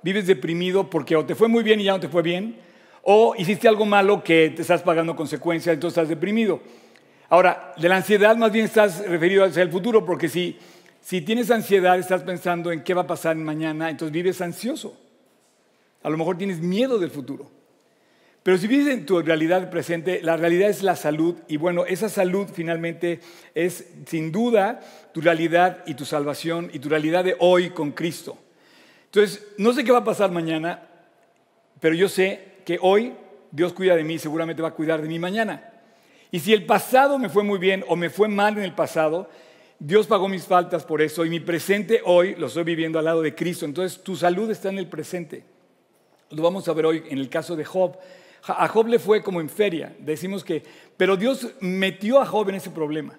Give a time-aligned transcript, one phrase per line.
[0.00, 2.54] Vives deprimido porque o te fue muy bien y ya no te fue bien,
[3.02, 6.60] o hiciste algo malo que te estás pagando consecuencias, entonces estás deprimido.
[7.28, 10.56] Ahora, de la ansiedad más bien estás referido hacia el futuro, porque si,
[11.00, 14.96] si tienes ansiedad, estás pensando en qué va a pasar mañana, entonces vives ansioso.
[16.04, 17.50] A lo mejor tienes miedo del futuro.
[18.44, 22.08] Pero si vives en tu realidad presente, la realidad es la salud y bueno, esa
[22.08, 23.18] salud finalmente
[23.56, 24.80] es sin duda
[25.12, 28.38] tu realidad y tu salvación y tu realidad de hoy con Cristo.
[29.14, 30.88] Entonces, no sé qué va a pasar mañana,
[31.80, 33.12] pero yo sé que hoy
[33.50, 35.70] Dios cuida de mí seguramente va a cuidar de mí mañana.
[36.30, 39.28] Y si el pasado me fue muy bien o me fue mal en el pasado,
[39.78, 43.20] Dios pagó mis faltas por eso y mi presente hoy lo estoy viviendo al lado
[43.20, 43.66] de Cristo.
[43.66, 45.44] Entonces tu salud está en el presente.
[46.30, 47.98] Lo vamos a ver hoy en el caso de Job.
[48.44, 50.62] A Job le fue como en feria, decimos que,
[50.96, 53.18] pero Dios metió a Job en ese problema.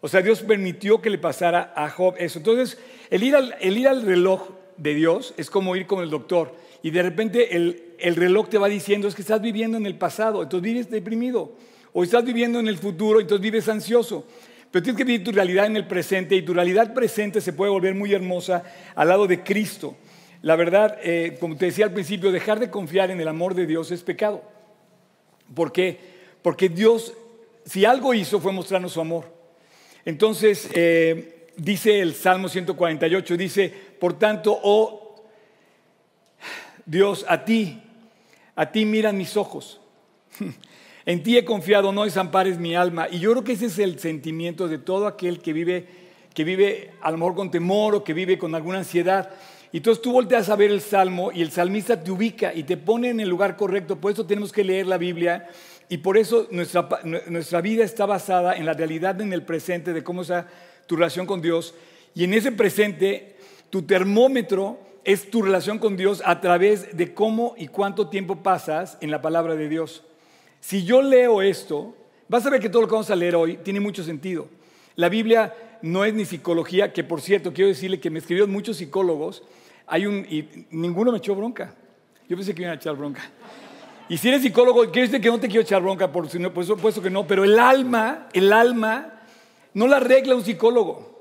[0.00, 2.38] O sea, Dios permitió que le pasara a Job eso.
[2.38, 2.78] Entonces,
[3.10, 6.54] el ir al, el ir al reloj de Dios es como ir con el doctor
[6.82, 9.96] y de repente el, el reloj te va diciendo es que estás viviendo en el
[9.96, 11.52] pasado, entonces vives deprimido,
[11.92, 14.26] o estás viviendo en el futuro, entonces vives ansioso.
[14.70, 17.70] Pero tienes que vivir tu realidad en el presente y tu realidad presente se puede
[17.70, 18.64] volver muy hermosa
[18.96, 19.96] al lado de Cristo.
[20.42, 23.66] La verdad, eh, como te decía al principio, dejar de confiar en el amor de
[23.66, 24.42] Dios es pecado.
[25.54, 25.98] ¿Por qué?
[26.42, 27.14] Porque Dios,
[27.64, 29.32] si algo hizo, fue mostrarnos su amor.
[30.04, 33.72] Entonces, eh, dice el Salmo 148, dice,
[34.04, 35.24] por tanto, oh
[36.84, 37.82] Dios, a ti,
[38.54, 39.80] a ti miran mis ojos.
[41.06, 43.08] En ti he confiado, no desampares mi alma.
[43.10, 45.86] Y yo creo que ese es el sentimiento de todo aquel que vive,
[46.34, 49.30] que vive a lo mejor con temor o que vive con alguna ansiedad.
[49.72, 52.76] Y entonces tú volteas a ver el salmo y el salmista te ubica y te
[52.76, 53.96] pone en el lugar correcto.
[53.96, 55.48] Por eso tenemos que leer la Biblia
[55.88, 60.04] y por eso nuestra, nuestra vida está basada en la realidad en el presente de
[60.04, 60.46] cómo está
[60.86, 61.74] tu relación con Dios.
[62.14, 63.33] Y en ese presente,
[63.74, 68.96] tu termómetro es tu relación con Dios a través de cómo y cuánto tiempo pasas
[69.00, 70.04] en la palabra de Dios.
[70.60, 71.96] Si yo leo esto,
[72.28, 74.46] vas a ver que todo lo que vamos a leer hoy tiene mucho sentido.
[74.94, 78.76] La Biblia no es ni psicología, que por cierto, quiero decirle que me escribieron muchos
[78.76, 79.42] psicólogos
[79.88, 81.74] hay un, y ninguno me echó bronca.
[82.28, 83.28] Yo pensé que iban a echar bronca.
[84.08, 87.02] Y si eres psicólogo, quiero decir que no te quiero echar bronca, por, por supuesto
[87.02, 89.20] que no, pero el alma, el alma,
[89.72, 91.13] no la arregla un psicólogo.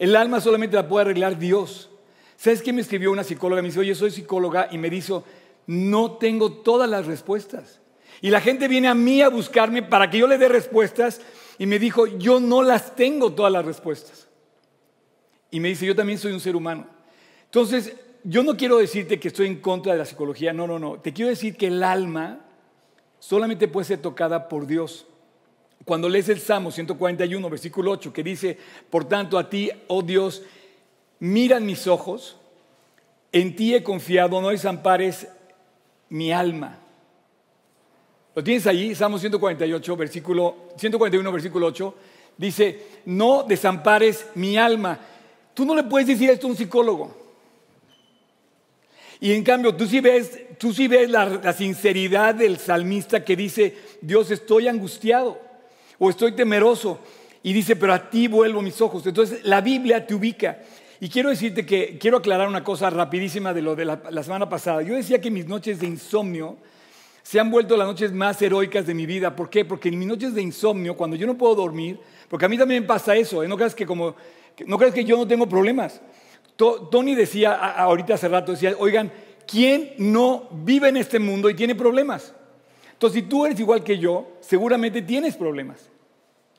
[0.00, 1.90] El alma solamente la puede arreglar Dios.
[2.36, 3.60] ¿Sabes qué me escribió una psicóloga?
[3.60, 5.24] Me dice, oye, soy psicóloga y me dijo,
[5.66, 7.80] no tengo todas las respuestas.
[8.22, 11.20] Y la gente viene a mí a buscarme para que yo le dé respuestas
[11.58, 14.26] y me dijo, yo no las tengo todas las respuestas.
[15.50, 16.86] Y me dice, yo también soy un ser humano.
[17.44, 17.94] Entonces,
[18.24, 20.98] yo no quiero decirte que estoy en contra de la psicología, no, no, no.
[20.98, 22.40] Te quiero decir que el alma
[23.18, 25.06] solamente puede ser tocada por Dios.
[25.84, 28.58] Cuando lees el Salmo 141, versículo 8, que dice,
[28.90, 30.42] por tanto a ti, oh Dios,
[31.20, 32.36] miran mis ojos,
[33.32, 35.26] en ti he confiado, no desampares
[36.10, 36.78] mi alma.
[38.34, 38.94] ¿Lo tienes ahí?
[38.94, 41.94] Salmo 148, versículo, 141, versículo 8.
[42.36, 44.98] Dice, no desampares mi alma.
[45.54, 47.16] Tú no le puedes decir esto a un psicólogo.
[49.20, 53.76] Y en cambio, tú sí ves, tú sí ves la, sinceridad del salmista que dice,
[54.00, 55.49] Dios, estoy angustiado
[56.00, 56.98] o estoy temeroso.
[57.42, 59.06] Y dice, pero a ti vuelvo mis ojos.
[59.06, 60.58] Entonces, la Biblia te ubica.
[60.98, 64.82] Y quiero decirte que, quiero aclarar una cosa rapidísima de lo de la, semana pasada.
[64.82, 66.58] Yo decía que mis noches de insomnio
[67.22, 69.34] se han vuelto las noches más heroicas de mi vida.
[69.34, 69.64] ¿Por qué?
[69.64, 72.86] Porque en mis noches de insomnio, cuando yo no puedo dormir, porque a mí también
[72.86, 73.48] pasa eso, ¿eh?
[73.48, 74.14] no creas que como,
[74.66, 76.00] no creas que yo no tengo problemas.
[76.56, 79.10] Tony decía ahorita hace rato, decía, oigan,
[79.46, 82.34] ¿quién no vive en este mundo y tiene problemas?
[82.92, 85.89] Entonces, si tú eres igual que yo, seguramente tienes problemas.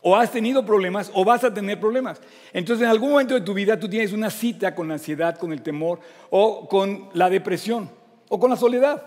[0.02, 2.20] O has tenido problemas o vas a tener problemas.
[2.54, 5.54] Entonces, en algún momento de tu vida tú tienes una cita con la ansiedad, con
[5.54, 7.90] el temor o con la depresión
[8.30, 9.04] o con la soledad.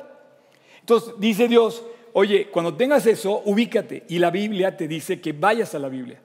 [0.80, 1.82] Entonces, dice Dios,
[2.12, 4.04] oye, cuando tengas eso, ubícate.
[4.08, 6.20] Y la Biblia te dice que vayas a la Biblia.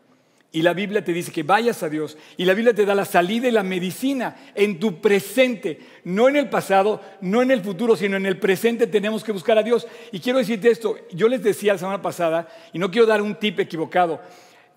[0.51, 2.17] Y la Biblia te dice que vayas a Dios.
[2.35, 5.79] Y la Biblia te da la salida y la medicina en tu presente.
[6.03, 9.59] No en el pasado, no en el futuro, sino en el presente tenemos que buscar
[9.59, 9.87] a Dios.
[10.11, 10.97] Y quiero decirte esto.
[11.11, 14.19] Yo les decía la semana pasada, y no quiero dar un tip equivocado.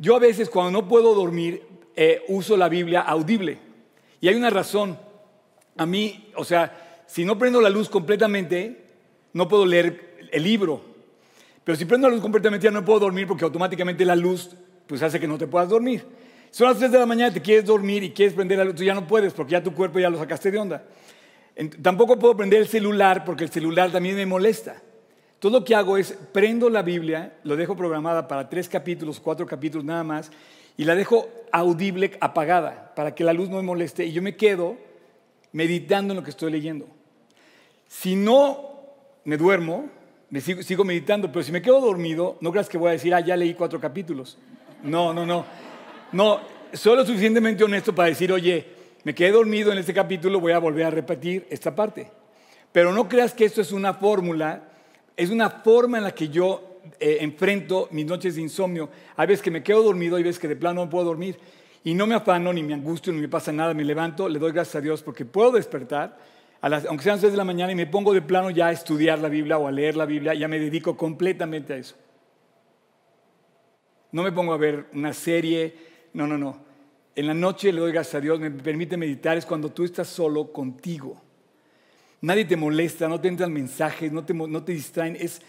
[0.03, 1.63] Yo a veces cuando no puedo dormir,
[1.95, 3.59] eh, uso la Biblia audible.
[4.21, 4.99] Y hay una razón.
[5.77, 8.85] A mí, o sea, si no prendo la luz completamente,
[9.33, 10.83] no puedo leer el libro.
[11.63, 14.51] Pero si prendo la luz completamente ya no puedo dormir porque automáticamente la luz
[14.89, 16.05] pues hace que no te puedas dormir.
[16.51, 18.83] Son las 3 de la mañana, te quieres dormir y quieres prender la luz, tú
[18.83, 20.85] ya no puedes porque ya tu cuerpo ya lo sacaste de onda.
[21.81, 24.83] Tampoco puedo prender el celular porque el celular también me molesta.
[25.43, 29.44] Todo lo que hago es prendo la Biblia, lo dejo programada para tres capítulos, cuatro
[29.44, 30.31] capítulos nada más,
[30.77, 34.37] y la dejo audible apagada para que la luz no me moleste y yo me
[34.37, 34.77] quedo
[35.50, 36.87] meditando en lo que estoy leyendo.
[37.89, 38.83] Si no
[39.25, 39.91] me duermo,
[40.31, 43.19] me sigo, meditando, pero si me quedo dormido, no creas que voy a decir, ah,
[43.19, 44.39] ya leí cuatro capítulos.
[44.85, 45.44] No, no, no.
[46.12, 46.39] No,
[46.73, 48.65] soy lo suficientemente honesto para decir, oye,
[49.03, 52.12] me quedé dormido en este capítulo, voy a volver a repetir esta parte.
[52.71, 54.69] Pero no creas que esto es una fórmula,
[55.17, 58.88] es una forma en la que yo eh, enfrento mis noches de insomnio.
[59.17, 61.38] Hay veces que me quedo dormido, hay veces que de plano no puedo dormir.
[61.85, 64.53] Y no me afano, ni me angustio, ni me pasa nada, me levanto, le doy
[64.53, 66.17] gracias a Dios porque puedo despertar,
[66.61, 69.19] aunque sean las 6 de la mañana, y me pongo de plano ya a estudiar
[69.19, 71.97] la Biblia o a leer la Biblia, ya me dedico completamente a eso.
[74.12, 75.75] No me pongo a ver una serie,
[76.12, 76.56] no, no, no.
[77.17, 80.06] En la noche le doy gracias a Dios, me permite meditar, es cuando tú estás
[80.06, 81.20] solo contigo.
[82.23, 85.17] Nadie te molesta, no te entran mensajes, no te, no distraen.
[85.17, 85.43] Es,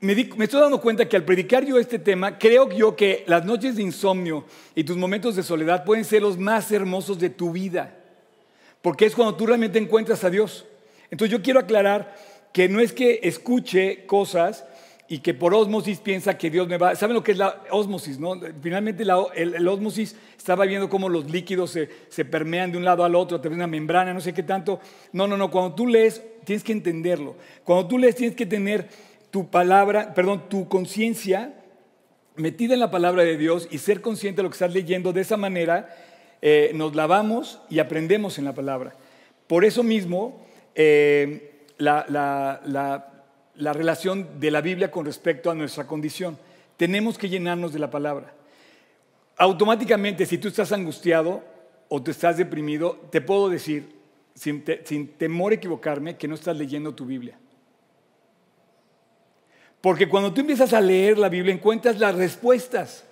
[0.00, 3.44] me, me, estoy dando cuenta que al predicar yo este tema, creo yo que las
[3.44, 7.52] noches de insomnio y tus momentos de soledad pueden ser los más hermosos de tu
[7.52, 7.94] vida,
[8.80, 10.64] porque es cuando tú realmente encuentras a Dios.
[11.10, 12.16] Entonces yo quiero aclarar
[12.54, 14.64] que no es que escuche cosas
[15.12, 16.94] y que por osmosis piensa que Dios me va...
[16.94, 18.20] ¿Saben lo que es la osmosis?
[18.20, 18.40] No?
[18.62, 23.02] Finalmente la, el, osmosis estaba viendo cómo los líquidos se, se, permean de un lado
[23.02, 24.78] al otro a través de una membrana, no sé qué tanto.
[25.12, 27.34] No, no, no, cuando tú lees tienes que entenderlo.
[27.64, 28.86] Cuando tú lees tienes que tener
[29.32, 31.54] tu palabra, perdón, tu conciencia
[32.36, 35.12] metida en la palabra de Dios y ser consciente de lo que estás leyendo.
[35.12, 35.92] De esa manera
[36.40, 38.94] eh, nos lavamos y aprendemos en la palabra.
[39.48, 40.46] Por eso mismo,
[40.76, 43.09] eh, la, la la
[43.72, 46.38] relación de la Biblia con respecto a nuestra condición.
[46.76, 48.32] Tenemos que llenarnos de la palabra.
[49.36, 51.42] Automáticamente, si tú estás angustiado
[51.88, 53.94] o te estás deprimido, te puedo decir,
[54.34, 54.62] sin,
[55.18, 57.38] temor a equivocarme, que no estás leyendo tu Biblia.
[59.80, 63.04] Porque cuando tú empiezas a leer la Biblia, encuentras las respuestas.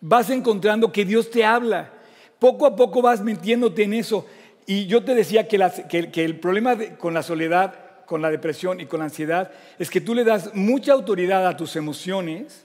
[0.00, 1.90] Vas encontrando que Dios te habla.
[2.38, 4.26] Poco a poco vas metiéndote en eso.
[4.66, 9.00] Y yo te decía que, el problema con la soledad con la depresión y con
[9.00, 12.64] la ansiedad es que tú le das mucha autoridad a tus emociones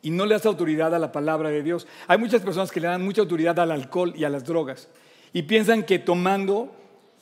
[0.00, 1.86] y no le das autoridad a la palabra de Dios.
[2.06, 4.88] Hay muchas personas que le dan mucha autoridad al alcohol y a las drogas
[5.34, 6.74] y piensan que tomando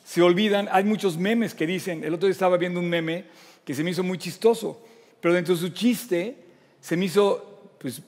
[0.04, 0.68] se olvidan.
[0.70, 3.24] Hay muchos memes que dicen, el otro día estaba viendo un meme
[3.64, 4.80] que se me hizo muy chistoso,
[5.20, 6.36] pero dentro de su chiste
[6.80, 8.00] se me hizo pues,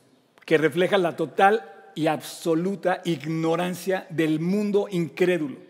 [0.46, 5.67] que refleja la total y absoluta ignorancia del mundo incrédulo.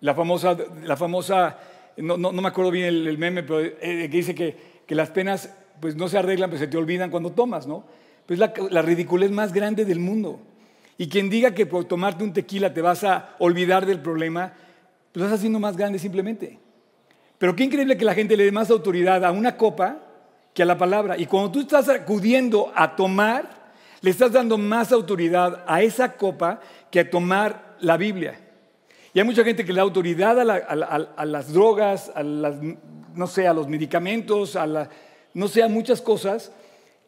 [0.00, 1.58] La famosa, la famosa
[1.96, 4.56] no, no, me acuerdo bien el, meme, pero eh, que dice que,
[4.86, 7.84] que, las penas pues no se arreglan, pero se te olvidan cuando tomas, ¿no?
[8.26, 10.40] Pues la, la ridiculez más grande del mundo.
[10.98, 14.52] Y quien diga que por tomarte un tequila te vas a olvidar del problema,
[15.12, 16.58] pues lo estás haciendo más grande simplemente.
[17.38, 19.98] Pero qué increíble que la gente le dé más autoridad a una copa
[20.54, 21.18] que a la palabra.
[21.18, 26.60] Y cuando tú estás acudiendo a tomar, le estás dando más autoridad a esa copa
[26.90, 28.45] que a tomar la Biblia.
[29.16, 33.54] Y hay mucha gente que le da autoridad a, las drogas, a no sé, a
[33.54, 34.90] los medicamentos, a
[35.32, 36.52] no sé, a muchas cosas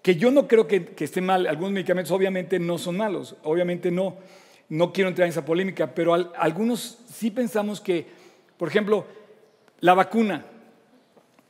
[0.01, 1.47] que yo no creo que, que esté mal.
[1.47, 4.17] Algunos medicamentos obviamente no son malos, obviamente no.
[4.71, 8.07] No quiero entrar en esa polémica, pero algunos sí pensamos que,
[8.57, 9.05] por ejemplo,
[9.81, 10.47] la vacuna.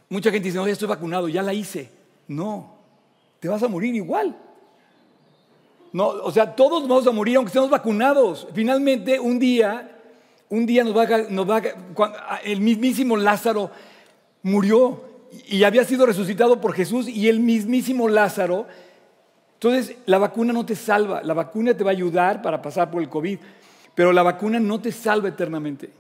[0.08, 1.88] Mucha gente dice, no, ya estoy vacunado, ya la hice.
[2.26, 2.80] No,
[3.38, 4.36] te vas a morir igual.
[5.92, 8.48] No, o sea, todos vamos a morir aunque estemos vacunados.
[8.52, 9.94] Finalmente, un día
[10.50, 11.62] un día nos va,
[12.44, 13.70] el mismísimo Lázaro
[14.42, 15.04] murió
[15.46, 18.66] y había sido resucitado por Jesús y el mismísimo Lázaro.
[19.54, 23.02] Entonces, la vacuna no te salva, la vacuna te va a ayudar para pasar por
[23.02, 23.38] el COVID,
[23.94, 25.90] pero la vacuna no te salva eternamente.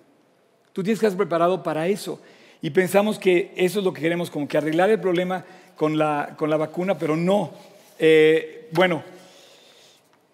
[0.72, 2.20] Tú tienes que estar preparado para eso.
[2.62, 5.44] Y pensamos que eso es lo que queremos, como que arreglar el problema
[5.76, 7.50] con la, con la vacuna, pero no.
[7.98, 9.02] Eh, bueno,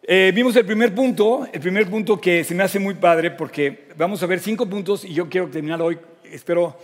[0.06, 3.88] eh, vimos el primer punto, el primer punto que se me hace muy padre porque
[3.96, 5.98] vamos a ver cinco puntos y yo quiero terminar hoy,
[6.30, 6.76] espero,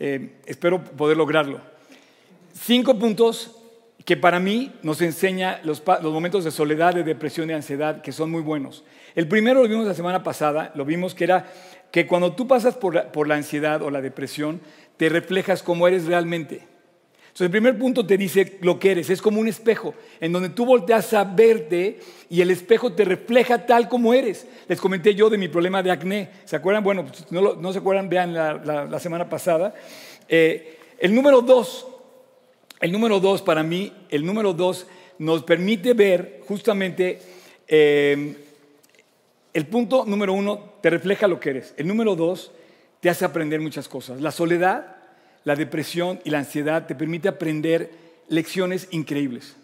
[0.00, 1.60] eh, espero poder lograrlo.
[2.52, 3.60] Cinco puntos
[4.04, 8.32] que para mí nos enseña los, momentos de soledad, de depresión y ansiedad que son
[8.32, 8.82] muy buenos.
[9.14, 11.46] El primero lo vimos la semana pasada, lo vimos que era
[11.92, 14.60] que cuando tú pasas por la ansiedad o la depresión,
[14.96, 16.73] te reflejas como eres realmente.
[17.34, 20.50] Entonces, el primer punto te dice lo que eres, es como un espejo, en donde
[20.50, 21.98] tú volteas a verte
[22.30, 24.46] y el espejo te refleja tal como eres.
[24.68, 26.84] Les comenté yo de mi problema de acné, ¿se acuerdan?
[26.84, 29.74] Bueno, pues, no, no, se acuerdan, vean la, semana pasada.
[30.28, 31.88] Eh, el número dos,
[32.78, 34.86] el número dos para mí, el número dos
[35.18, 37.20] nos permite ver justamente
[37.66, 38.36] eh,
[39.52, 41.74] el punto número uno te refleja lo que eres.
[41.76, 42.52] El número dos
[43.00, 44.20] te hace aprender muchas cosas.
[44.20, 44.98] La soledad
[45.44, 47.90] la depresión y la ansiedad te permite aprender
[48.28, 49.56] lecciones increíbles.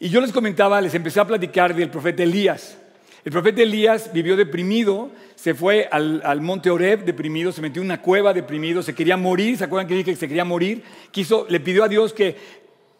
[0.00, 2.78] Y yo les comentaba, les empecé a platicar del profeta Elías.
[3.24, 8.00] El profeta Elías vivió deprimido, se fue al, monte Oreb deprimido, se metió en una
[8.00, 10.84] cueva deprimido, se quería morir, ¿se acuerdan que dije que se quería morir?
[11.10, 12.36] Quiso, le pidió a Dios que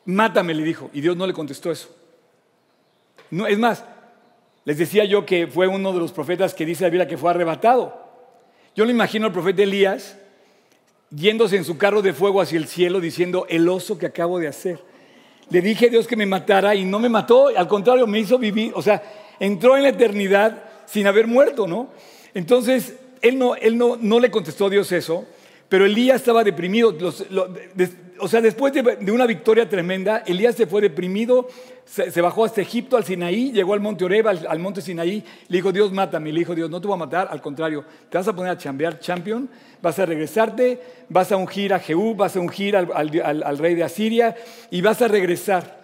[0.07, 1.95] mátame, le dijo, y Dios no le contestó eso.
[3.31, 3.85] No, es más,
[4.65, 7.31] les decía yo que fue uno de los profetas que dice la Biblia que fue
[7.31, 8.07] arrebatado.
[8.75, 10.19] Yo le imagino al profeta Elías
[11.11, 14.49] yéndose en su carro de fuego hacia el cielo diciendo, el oso que acabo de
[14.49, 14.81] hacer.
[15.51, 18.39] Le dije a Dios que me matara y no me mató, al contrario, me hizo
[18.39, 19.03] vivir, o sea,
[19.41, 21.89] entró en la eternidad sin haber muerto, ¿no?
[22.35, 25.27] Entonces, él no, él no, no le contestó a Dios eso,
[25.69, 26.97] pero Elías estaba deprimido.
[28.21, 31.49] o sea, después de, una victoria tremenda, Elías se fue deprimido,
[31.85, 35.73] se, bajó hasta Egipto, al Sinaí, llegó al monte Oreba, al, monte Sinaí, le dijo,
[35.73, 36.33] Dios, mátame.
[36.33, 38.59] Le dijo, Dios, no te voy a matar, al contrario, te vas a poner a
[38.59, 39.49] chambear champion,
[39.83, 44.37] vas a regresarte, vas a ungir a Jehú, vas a ungir al rey de Asiria
[44.71, 45.78] y vas a regresar.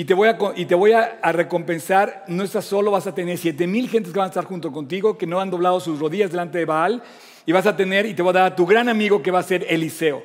[0.00, 4.18] Y te voy, a, recompensar, no estás solo, vas a tener siete mil gentes que
[4.18, 7.02] van a estar junto contigo, que no han doblado sus rodillas delante de Baal,
[7.44, 9.40] y vas a tener, y te voy a dar a tu gran amigo que va
[9.40, 10.22] a ser Eliseo.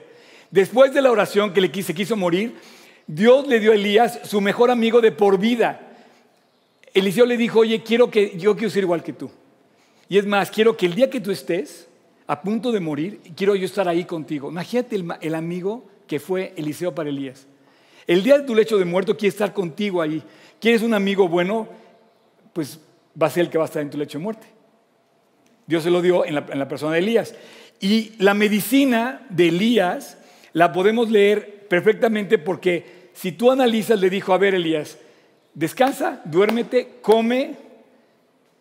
[0.50, 2.56] Después de la oración que le se quiso morir,
[3.06, 5.82] Dios le dio a Elías su mejor amigo de por vida.
[6.94, 9.30] Eliseo le dijo, oye, quiero que, yo quiero ser igual que tú.
[10.08, 11.90] Y es más, quiero que el día que tú estés
[12.28, 14.50] a punto de morir, quiero yo estar ahí contigo.
[14.50, 17.46] Imagínate el amigo que fue Eliseo para Elías.
[18.08, 20.22] El día de tu lecho de muerto quiere estar contigo ahí.
[20.60, 21.68] ¿Quieres un amigo bueno?
[22.54, 22.80] Pues
[23.20, 24.48] va a ser el que va a estar en tu lecho de muerte.
[25.66, 27.34] Dios se lo dio en la, persona de Elías.
[27.80, 30.18] Y la medicina de Elías
[30.54, 35.00] la podemos leer perfectamente porque si tú analizas, le dijo, a ver Elías,
[35.54, 37.56] descansa, duérmete, come,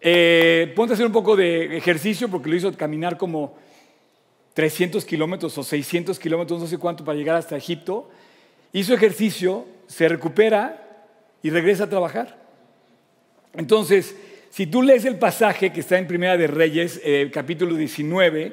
[0.00, 3.56] eh, ponte a hacer un poco de ejercicio porque lo hizo caminar como
[4.54, 8.08] 300 kilómetros o 600 kilómetros, no sé cuánto, para llegar hasta Egipto
[8.74, 11.06] hizo ejercicio, se recupera
[11.42, 12.36] y regresa a trabajar.
[13.54, 14.16] Entonces,
[14.50, 18.52] si tú lees el pasaje que está en Primera de Reyes, eh, capítulo 19,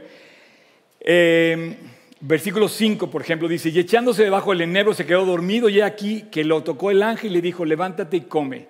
[0.99, 1.75] eh,
[2.19, 6.25] versículo 5, por ejemplo, dice, y echándose debajo del enebro se quedó dormido y aquí
[6.31, 8.67] que lo tocó el ángel y le dijo, levántate y come.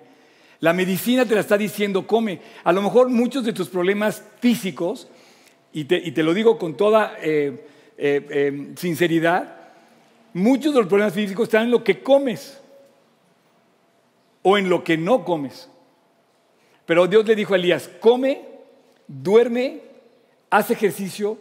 [0.60, 2.40] La medicina te la está diciendo, come.
[2.64, 5.08] A lo mejor muchos de tus problemas físicos,
[5.74, 9.61] y te, lo digo con toda eh, sinceridad,
[10.34, 12.60] Muchos de los problemas físicos están en lo que comes
[14.42, 15.68] o en lo que no comes.
[16.86, 18.44] Pero Dios le dijo a Elías, come,
[19.06, 19.80] duerme,
[20.50, 21.38] haz ejercicio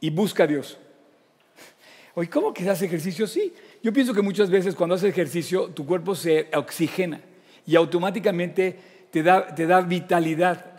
[0.00, 0.78] y busca a Dios.
[2.14, 3.26] Oye, ¿cómo que hace ejercicio?
[3.26, 3.54] Sí.
[3.82, 7.20] Yo pienso que muchas veces cuando haces ejercicio tu cuerpo se oxigena
[7.66, 8.78] y automáticamente
[9.10, 10.72] te da, te da vitalidad.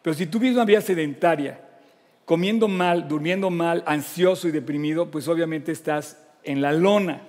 [0.00, 1.60] Pero si tú vives una vida sedentaria,
[2.24, 7.22] comiendo mal, durmiendo mal, ansioso y deprimido, pues obviamente estás en la lona.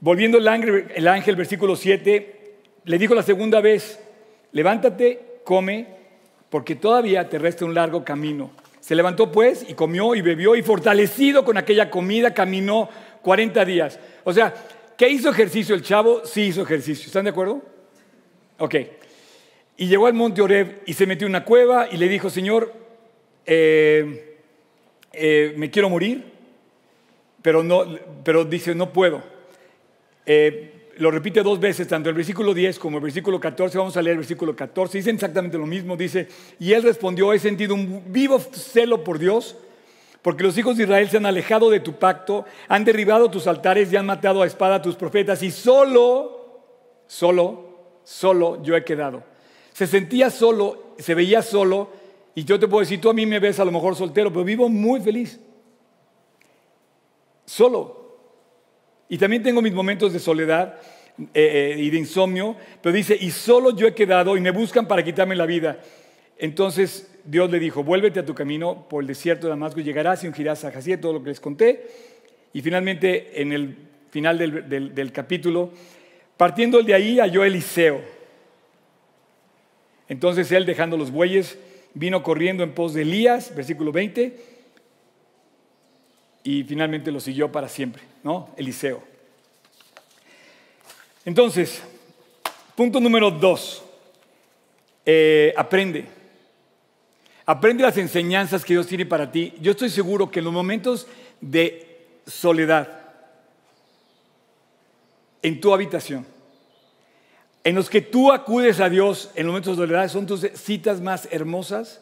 [0.00, 4.00] Volviendo el ángel, el ángel, versículo 7, le dijo la segunda vez,
[4.52, 5.86] levántate, come,
[6.48, 8.50] porque todavía te resta un largo camino.
[8.80, 12.88] Se levantó pues y comió y bebió y fortalecido con aquella comida caminó
[13.22, 14.00] 40 días.
[14.24, 14.54] O sea,
[14.96, 16.24] ¿qué hizo ejercicio el chavo?
[16.24, 17.06] Sí hizo ejercicio.
[17.06, 17.62] ¿Están de acuerdo?
[18.58, 18.74] Ok.
[19.76, 22.72] Y llegó al monte Oreb y se metió en una cueva y le dijo, Señor,
[23.46, 24.38] eh,
[25.12, 26.29] eh, me quiero morir
[27.42, 27.84] pero, no,
[28.24, 29.22] pero dice, no puedo.
[30.26, 33.78] Eh, lo repite dos veces, tanto el versículo 10 como el versículo 14.
[33.78, 34.98] Vamos a leer el versículo 14.
[34.98, 35.96] Dice exactamente lo mismo.
[35.96, 36.28] Dice,
[36.58, 39.56] y él respondió, he sentido un vivo celo por Dios,
[40.20, 43.90] porque los hijos de Israel se han alejado de tu pacto, han derribado tus altares
[43.90, 46.60] y han matado a espada a tus profetas, y solo,
[47.06, 49.24] solo, solo yo he quedado.
[49.72, 51.88] Se sentía solo, se veía solo,
[52.34, 54.44] y yo te puedo decir, tú a mí me ves a lo mejor soltero, pero
[54.44, 55.40] vivo muy feliz
[57.50, 58.00] solo.
[59.08, 60.76] Y también tengo mis momentos de soledad
[61.34, 64.86] eh, eh, y de insomnio, pero dice, y solo yo he quedado y me buscan
[64.86, 65.80] para quitarme la vida.
[66.38, 70.22] Entonces Dios le dijo, vuélvete a tu camino por el desierto de Damasco y llegarás
[70.22, 71.88] y ungirás a Jacía, todo lo que les conté.
[72.52, 73.76] Y finalmente, en el
[74.10, 75.72] final del, del capítulo,
[76.36, 78.00] partiendo de ahí halló Eliseo.
[80.08, 81.58] Entonces él, dejando los bueyes,
[81.94, 84.59] vino corriendo en pos de Elías, versículo 20,
[86.42, 88.50] y finalmente lo siguió para siempre, ¿no?
[88.56, 89.02] Eliseo.
[91.24, 91.82] Entonces,
[92.74, 93.82] punto número dos,
[95.04, 96.06] eh, aprende.
[97.44, 99.54] Aprende las enseñanzas que Dios tiene para ti.
[99.60, 101.06] Yo estoy seguro que en los momentos
[101.40, 102.88] de soledad,
[105.42, 106.26] en tu habitación,
[107.64, 111.00] en los que tú acudes a Dios en los momentos de soledad, son tus citas
[111.00, 112.00] más hermosas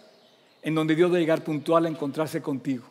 [0.63, 2.85] en donde Dios va a llegar puntual a encontrarse contigo.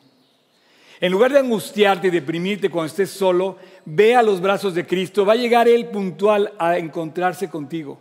[1.00, 5.26] En lugar de angustiarte y deprimirte cuando estés solo, ve a los brazos de Cristo.
[5.26, 8.00] Va a llegar Él puntual a encontrarse contigo.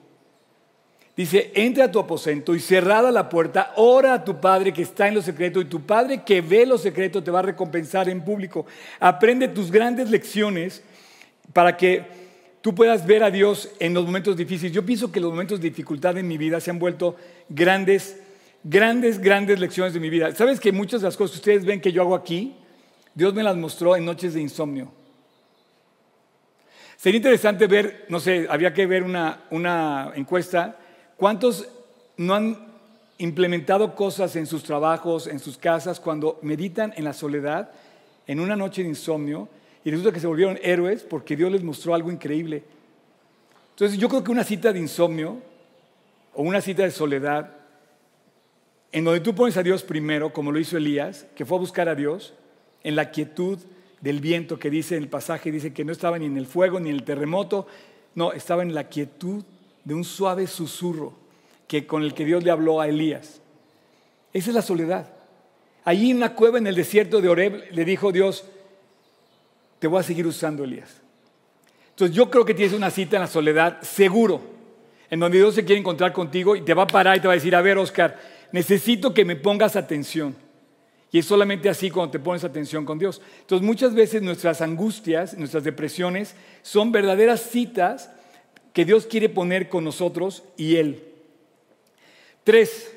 [1.16, 5.08] Dice, entra a tu aposento y cerrada la puerta, ora a tu Padre que está
[5.08, 8.22] en lo secreto y tu Padre que ve lo secreto te va a recompensar en
[8.22, 8.66] público.
[9.00, 10.82] Aprende tus grandes lecciones
[11.54, 12.04] para que
[12.60, 14.72] tú puedas ver a Dios en los momentos difíciles.
[14.72, 17.16] Yo pienso que los momentos de dificultad en mi vida se han vuelto
[17.48, 18.18] grandes,
[18.62, 20.34] grandes, grandes lecciones de mi vida.
[20.34, 22.56] ¿Sabes que muchas de las cosas que ustedes ven que yo hago aquí,
[23.16, 24.92] Dios me las mostró en noches de insomnio?
[26.96, 30.76] Sería interesante ver, no sé, había que ver una, una encuesta
[31.16, 31.66] ¿Cuántos
[32.18, 32.58] no han
[33.18, 37.70] implementado cosas en sus trabajos, en sus casas, cuando meditan en la soledad,
[38.26, 39.49] en una noche de insomnio,
[39.82, 42.64] y resulta que se volvieron héroes porque Dios les mostró algo increíble?
[43.70, 45.40] Entonces yo creo que una cita de insomnio
[46.35, 47.50] o una cita de soledad,
[48.92, 51.88] en donde tú pones a Dios primero, como lo hizo Elías, que fue a buscar
[51.88, 52.35] a Dios,
[52.86, 53.58] en la quietud
[54.00, 56.78] del viento que dice en el pasaje, dice que no estaba ni en el fuego
[56.78, 57.66] ni en el terremoto,
[58.14, 59.42] no, estaba en la quietud
[59.84, 61.12] de un suave susurro
[61.66, 63.40] que, con el que Dios le habló a Elías.
[64.32, 65.12] Esa es la soledad.
[65.84, 68.44] Allí en una cueva en el desierto de Oreb le dijo Dios,
[69.80, 71.00] te voy a seguir usando, Elías.
[71.90, 74.40] Entonces yo creo que tienes una cita en la soledad seguro,
[75.10, 77.32] en donde Dios se quiere encontrar contigo y te va a parar y te va
[77.32, 78.16] a decir, a ver, Oscar,
[78.52, 80.45] necesito que me pongas atención.
[81.12, 83.22] Y es solamente así cuando te pones atención con Dios.
[83.40, 88.10] Entonces muchas veces nuestras angustias, nuestras depresiones son verdaderas citas
[88.72, 91.02] que Dios quiere poner con nosotros y Él.
[92.44, 92.94] Tres,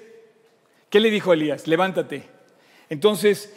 [0.89, 1.68] ¿qué le dijo a Elías?
[1.68, 2.24] Levántate.
[2.89, 3.54] Entonces,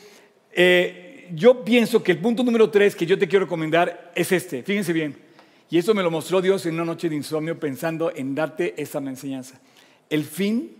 [0.53, 4.63] eh, yo pienso que el punto número tres que yo te quiero recomendar es este.
[4.63, 5.17] Fíjense bien.
[5.71, 8.99] Y eso me lo mostró Dios en una noche de insomnio pensando en darte esa
[8.99, 9.59] enseñanza.
[10.11, 10.71] El fin,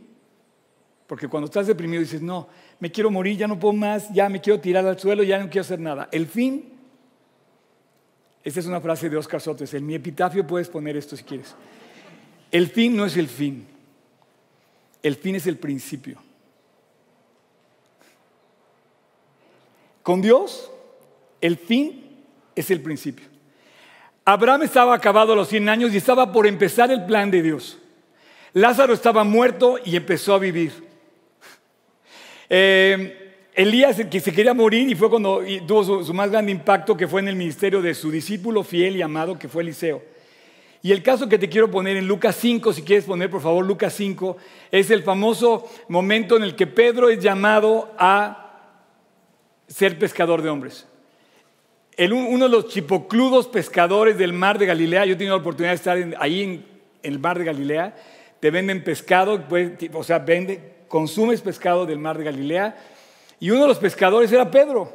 [1.07, 2.49] porque cuando estás deprimido dices, no,
[2.83, 5.45] me quiero morir, ya no puedo más, ya me quiero tirar al suelo, ya no
[5.45, 6.09] quiero hacer nada.
[6.11, 6.73] El fin
[8.43, 9.73] esta es una frase de Oscar Sotes.
[9.75, 11.55] En mi epitafio puedes poner esto si quieres.
[12.51, 13.69] El fin no es el fin.
[15.01, 16.19] El fin es el principio.
[20.03, 20.69] Con Dios,
[21.41, 22.25] el fin
[22.57, 23.27] es el principio.
[24.25, 27.79] Abraham estaba acabado a los 100 años y estaba por empezar el plan de Dios.
[28.53, 30.92] Lázaro estaba muerto y empezó a vivir.
[32.55, 37.09] Eh, Elías que se quería morir y fue cuando tuvo su, más grande impacto que
[37.09, 40.03] fue en el ministerio de su discípulo fiel y amado que fue Eliseo.
[40.83, 43.65] Y el caso que te quiero poner en Lucas 5, si quieres poner por favor
[43.65, 44.37] Lucas 5,
[44.71, 48.83] es el famoso momento en el que Pedro es llamado a
[49.67, 50.87] ser pescador de hombres.
[51.99, 55.77] uno de los chipocludos pescadores del mar de Galilea, yo he tenido la oportunidad de
[55.77, 56.67] estar ahí en,
[57.03, 57.97] el mar de Galilea,
[58.41, 62.77] te venden pescado, pues, o sea, vende, consumes pescado del mar de Galilea
[63.41, 64.93] y uno de los pescadores era Pedro.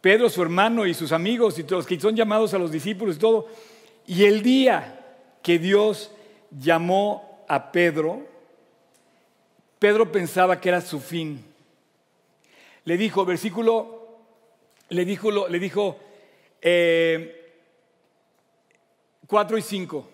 [0.00, 3.14] Pedro, su hermano y sus amigos y todos los que son llamados a los discípulos
[3.14, 3.46] y todo.
[4.04, 4.98] Y el día
[5.44, 6.10] que Dios
[6.50, 8.26] llamó a Pedro,
[9.78, 11.44] Pedro pensaba que era su fin.
[12.84, 14.08] Le dijo, versículo,
[14.88, 16.02] le dijo, le dijo 4
[16.62, 17.36] eh,
[19.56, 20.10] y 5.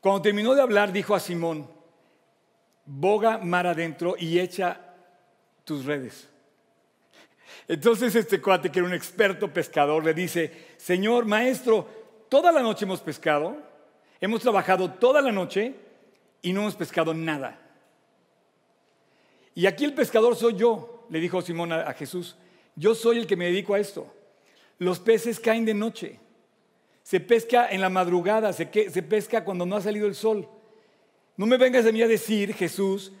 [0.00, 1.76] Cuando terminó de hablar, dijo a Simón,
[2.90, 4.80] boga mar adentro y echa
[5.64, 6.28] tus redes.
[7.68, 11.86] Entonces este cuate, que era un experto pescador, le dice, Señor, maestro,
[12.30, 13.58] toda la noche hemos pescado,
[14.20, 15.74] hemos trabajado toda la noche
[16.40, 17.60] y no hemos pescado nada.
[19.54, 22.36] Y aquí el pescador soy yo, le dijo Simón a, Jesús,
[22.74, 24.06] yo soy el que me dedico a esto.
[24.78, 26.20] Los peces caen de noche,
[27.02, 30.48] se pesca en la madrugada, se, pesca cuando no ha salido el sol.
[31.38, 33.12] No me vengas a mí a decir, Jesús,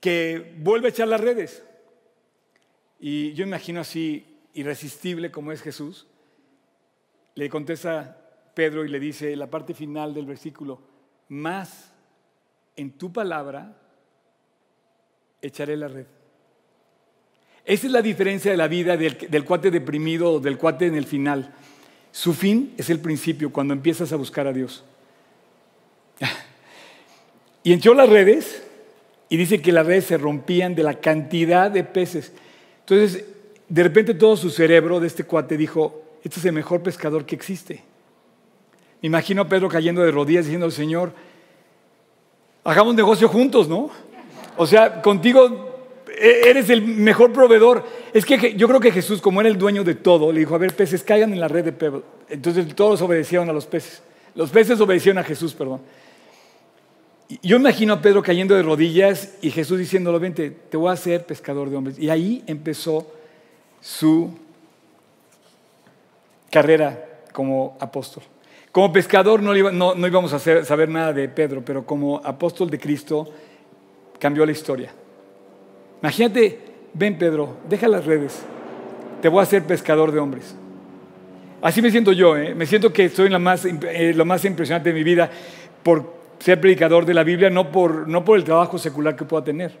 [0.00, 1.62] que vuelve a echar las redes.
[2.98, 6.06] Y yo imagino así, irresistible como es Jesús,
[7.34, 8.18] le contesta
[8.54, 10.80] Pedro y le dice la parte final del versículo,
[11.28, 11.92] más
[12.74, 13.76] en tu palabra
[15.42, 16.06] echaré la red.
[17.66, 20.94] Esa es la diferencia de la vida del, del, cuate deprimido o del cuate en
[20.94, 21.52] el final.
[22.10, 24.84] Su fin es el principio, cuando empiezas a buscar a Dios.
[27.62, 28.62] Y echó las redes
[29.28, 32.32] y dice que las redes se rompían de la cantidad de peces.
[32.80, 33.24] Entonces,
[33.68, 37.34] de repente todo su cerebro de este cuate dijo, este es el mejor pescador que
[37.34, 37.82] existe.
[39.00, 41.12] Me imagino a Pedro cayendo de rodillas diciendo, Señor,
[42.64, 43.90] hagamos negocio juntos, ¿no?
[44.56, 45.72] O sea, contigo
[46.08, 47.84] e-, eres el mejor proveedor.
[48.12, 50.58] Es que yo creo que Jesús, como era el dueño de todo, le dijo, a
[50.58, 52.04] ver, peces, caigan en la red de Pedro.
[52.28, 54.02] Entonces todos obedecieron a los peces.
[54.34, 55.80] Los peces obedecieron a Jesús, perdón.
[57.42, 61.24] Yo imagino a Pedro cayendo de rodillas y Jesús diciéndolo, vente, te voy a hacer
[61.24, 61.98] pescador de hombres.
[61.98, 63.06] Y ahí empezó
[63.80, 64.36] su
[66.50, 68.22] carrera como apóstol.
[68.70, 73.28] Como pescador no, íbamos a saber nada de Pedro, pero como apóstol de Cristo
[74.18, 74.92] cambió la historia.
[76.00, 76.58] Imagínate,
[76.94, 78.40] ven Pedro, deja las redes,
[79.20, 80.54] te voy a hacer pescador de hombres.
[81.60, 82.54] Así me siento yo, ¿eh?
[82.54, 85.30] me siento que soy más, eh, lo más impresionante de mi vida
[85.82, 89.44] por ser predicador de la Biblia, no por, no por el trabajo secular que pueda
[89.44, 89.78] tener.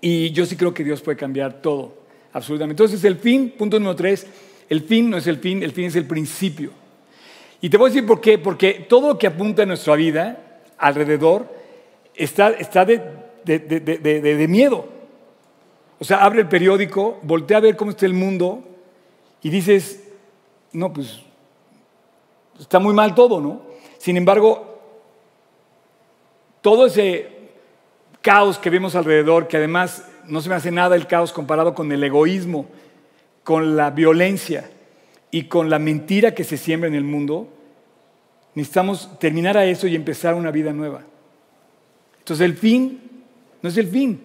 [0.00, 1.92] Y yo sí creo que Dios puede cambiar todo,
[2.32, 2.84] absolutamente.
[2.84, 4.28] Entonces el fin, punto número tres,
[4.68, 6.70] el fin no es el fin, el fin es el principio.
[7.60, 10.60] Y te voy a decir por qué, porque todo lo que apunta a nuestra vida
[10.78, 11.52] alrededor
[12.14, 13.02] está, está de,
[13.44, 14.86] de, de miedo.
[15.98, 18.62] O sea, abre el periódico, voltea a ver cómo está el mundo
[19.42, 20.04] y dices,
[20.72, 21.22] no, pues
[22.60, 23.62] está muy mal todo, ¿no?
[23.98, 24.75] Sin embargo,
[26.66, 27.28] todo ese
[28.22, 31.92] caos que vemos alrededor, que además no se me hace nada el caos comparado con
[31.92, 32.66] el egoísmo,
[33.44, 34.68] con la violencia
[35.30, 37.46] y con la mentira que se siembra en el mundo,
[38.56, 41.04] necesitamos terminar a eso y empezar una vida nueva.
[42.18, 43.00] Entonces el fin
[43.62, 44.20] no es el fin,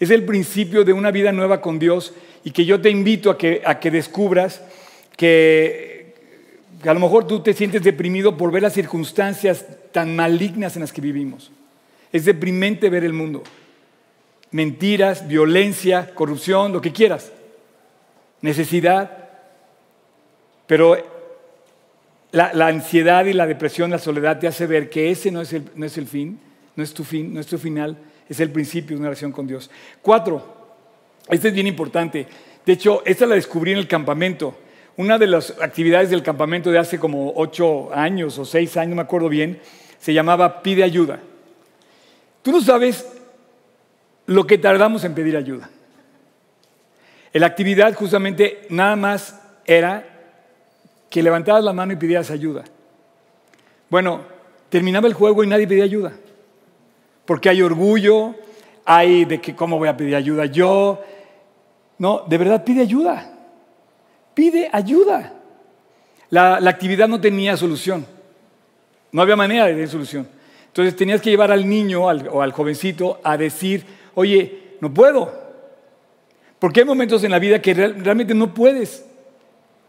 [0.00, 3.36] es el principio de una vida nueva con Dios y que yo te invito a
[3.36, 4.62] que, a que descubras
[5.18, 6.14] que,
[6.82, 10.94] a lo mejor tú te sientes deprimido por ver las circunstancias tan malignas en las
[10.94, 11.52] que vivimos.
[12.12, 13.42] Es deprimente ver el mundo.
[14.50, 17.32] Mentiras, violencia, corrupción, lo que quieras.
[18.40, 19.28] Necesidad.
[20.66, 20.96] Pero
[22.32, 25.64] la, ansiedad y la depresión, la soledad te hace ver que ese no es, el,
[25.74, 26.38] no es el fin,
[26.76, 27.96] no es tu fin, no es tu final,
[28.28, 29.70] es el principio de una relación con Dios.
[30.02, 30.56] Cuatro,
[31.28, 32.26] este es bien importante.
[32.64, 34.58] De hecho, esta la descubrí en el campamento.
[34.96, 38.96] Una de las actividades del campamento de hace como ocho años o seis años, no
[38.96, 39.60] me acuerdo bien,
[39.98, 41.20] se llamaba Pide ayuda.
[42.48, 43.06] Tú no sabes
[44.24, 45.68] lo que tardamos en pedir ayuda.
[47.34, 50.02] La actividad justamente nada más era
[51.10, 52.64] que levantaras la mano y pidieras ayuda.
[53.90, 54.22] Bueno,
[54.70, 56.14] terminaba el juego y nadie pedía ayuda.
[57.26, 58.34] Porque hay orgullo,
[58.86, 61.04] hay de que cómo voy a pedir ayuda yo.
[61.98, 63.30] No, de verdad pide ayuda
[64.32, 65.34] pide ayuda.
[66.30, 68.06] La, actividad no tenía solución.
[69.12, 70.37] No había manera de tener solución.
[70.78, 75.32] Entonces tenías que llevar al niño o al jovencito a decir, oye, no puedo.
[76.60, 79.04] Porque hay momentos en la vida que realmente no puedes.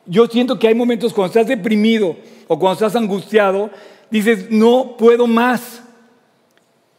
[0.07, 3.69] Yo siento que hay momentos cuando estás deprimido o cuando estás angustiado,
[4.09, 5.83] dices, no puedo más.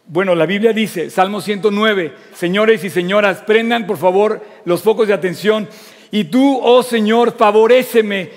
[0.07, 5.15] Bueno, la Biblia dice, Salmo 109, señores y señoras, prendan por favor los focos de
[5.15, 5.69] atención.
[6.13, 8.31] Y tú, oh Señor, favoréceme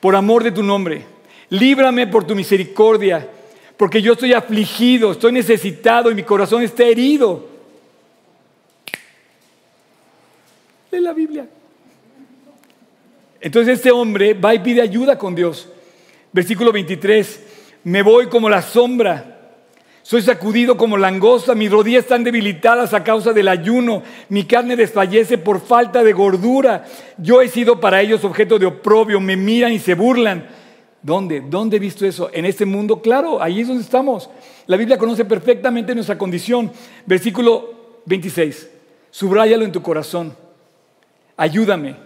[0.00, 1.04] por amor de tu nombre.
[1.50, 3.28] Líbrame por tu misericordia,
[3.76, 7.48] porque yo estoy afligido, estoy necesitado y mi corazón está herido.
[10.90, 11.48] Lee la Biblia.
[13.40, 15.68] Entonces este hombre va y pide ayuda con Dios.
[16.32, 17.40] Versículo 23,
[17.84, 19.32] me voy como la sombra
[20.02, 25.38] soy sacudido como langosta, mis rodillas están debilitadas a causa del ayuno, mi carne desfallece
[25.38, 26.84] por falta de gordura.
[27.18, 30.48] Yo he sido para ellos objeto de oprobio, me miran y se burlan.
[31.02, 31.40] ¿Dónde?
[31.40, 32.30] ¿Dónde he visto eso?
[32.32, 34.30] En este mundo, claro, ahí es donde estamos.
[34.66, 36.70] La Biblia conoce perfectamente nuestra condición.
[37.06, 38.70] Versículo 26,
[39.10, 40.36] subráyalo en tu corazón.
[41.36, 41.96] Ayúdame.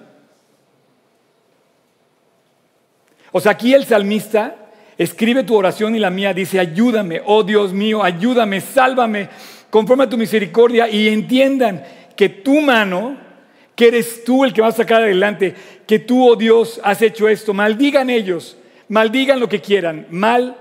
[3.32, 4.66] O sea, aquí el salmista
[4.98, 9.28] Escribe tu oración y la mía dice, ayúdame, oh Dios mío, ayúdame, sálvame,
[9.68, 11.84] conforme a tu misericordia y entiendan
[12.16, 13.18] que tu mano,
[13.74, 15.54] que eres tú el que va a sacar adelante,
[15.86, 17.52] que tú, oh Dios, has hecho esto.
[17.52, 18.56] Maldigan ellos,
[18.88, 20.56] maldigan lo que quieran, mal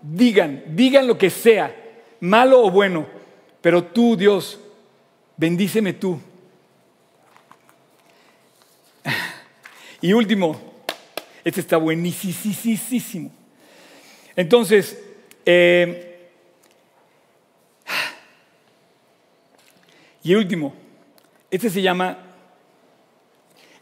[0.00, 1.74] digan, digan lo que sea,
[2.20, 3.06] malo o bueno,
[3.60, 4.60] pero tú, Dios,
[5.36, 6.20] bendíceme tú.
[10.00, 10.60] Y último,
[11.42, 13.32] este está buenísimo.
[14.36, 14.96] Entonces,
[15.44, 16.30] eh,
[20.22, 20.72] y último,
[21.50, 22.16] este se llama,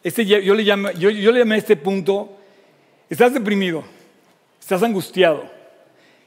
[0.02, 2.35] este yo le, llamo, yo, yo le llamé a este punto,
[3.08, 3.84] estás deprimido,
[4.60, 5.44] estás angustiado,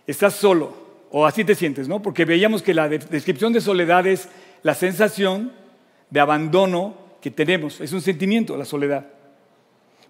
[0.08, 0.74] estás solo,
[1.12, 2.02] o así te sientes, ¿no?
[2.02, 4.30] Porque veíamos que la descripción de soledad es
[4.64, 5.52] la sensación
[6.10, 9.08] de abandono que tenemos, es un sentimiento, la soledad.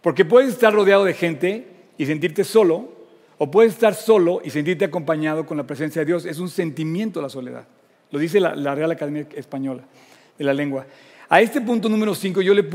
[0.02, 3.00] Porque puedes estar rodeado de gente y sentirte solo,
[3.38, 6.26] o puedes estar solo y sentirte acompañado con la presencia de Dios.
[6.26, 7.66] Es un sentimiento la soledad.
[8.12, 9.84] Lo dice la, Real Academia Española
[10.38, 10.86] de la Lengua.
[11.30, 12.68] A este punto número 5 yo, le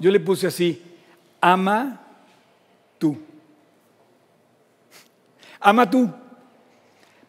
[0.00, 0.82] yo le puse así,
[1.40, 2.00] ama
[2.98, 3.16] tú.
[5.60, 6.10] Ama tú.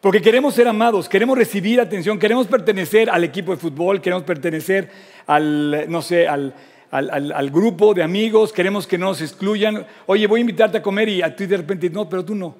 [0.00, 4.90] Porque queremos ser amados, queremos recibir atención, queremos pertenecer al equipo de fútbol, queremos pertenecer
[5.26, 6.54] al, no sé, al,
[6.90, 9.86] al, grupo de amigos, queremos que no nos excluyan.
[10.06, 12.56] Oye, voy a invitarte a comer y a ti de repente, no, pero tú no.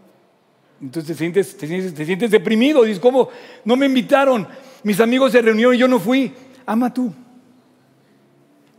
[0.83, 2.85] Entonces te sientes, te sientes deprimido.
[2.85, 3.31] Dices, ¿cómo?
[3.65, 4.47] No me invitaron.
[4.83, 6.33] Mis amigos se reunieron y yo no fui.
[6.67, 7.13] Ama tú.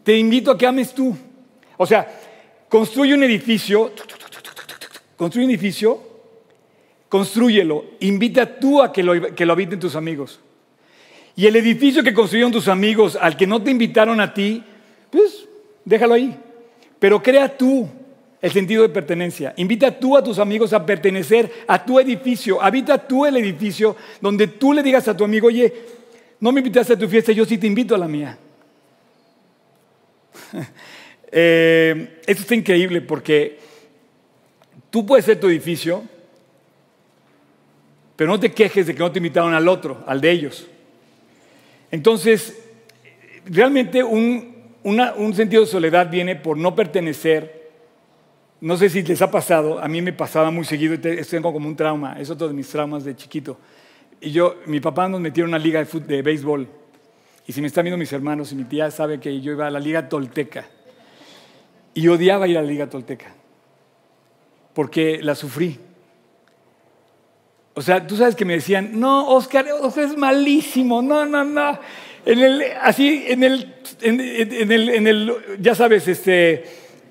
[0.04, 1.16] Te invito a que ames tú.
[1.78, 2.08] O sea,
[2.70, 3.92] construye un edificio,
[5.16, 6.11] construye un edificio,
[7.12, 10.40] construyelo, invita tú a que lo, habiten tus amigos.
[11.36, 14.64] Y el edificio que construyeron tus amigos, al que no te invitaron a ti,
[15.10, 15.46] pues
[15.84, 16.34] déjalo ahí.
[17.00, 17.90] Pero crea tú
[18.42, 19.54] el sentido de pertenencia.
[19.58, 22.62] Invita tú a tus amigos a pertenecer a tu edificio.
[22.64, 25.74] Habita tú el edificio donde tú le digas a tu amigo, oye,
[26.40, 28.38] no me invitaste a tu fiesta, yo sí te invito a la mía.
[31.30, 33.60] eh, esto está increíble porque
[34.90, 36.06] tú puedes ser tu edificio,
[38.22, 40.68] pero no te quejes de que no te invitaron al otro, al de ellos.
[41.90, 42.56] Entonces,
[43.48, 47.72] realmente un, un sentido de soledad viene por no pertenecer.
[48.60, 51.76] No sé si les ha pasado, a mí me pasaba muy seguido, tengo como un
[51.76, 53.58] trauma, es otro de mis traumas de chiquito.
[54.22, 56.68] Y yo, mi papá nos metió en una liga de, de béisbol.
[57.48, 59.72] Y si me están viendo mis hermanos y mi tía sabe que yo iba a
[59.72, 60.68] la liga tolteca.
[61.96, 63.34] Y odiaba ir a la liga tolteca.
[64.76, 65.80] Porque la sufrí.
[67.74, 71.80] O sea, tú sabes que me decían, no, Oscar, Oscar es malísimo, no, no, no.
[72.26, 74.20] En el, así, en el, en,
[74.72, 76.66] el, en el, ya sabes, este,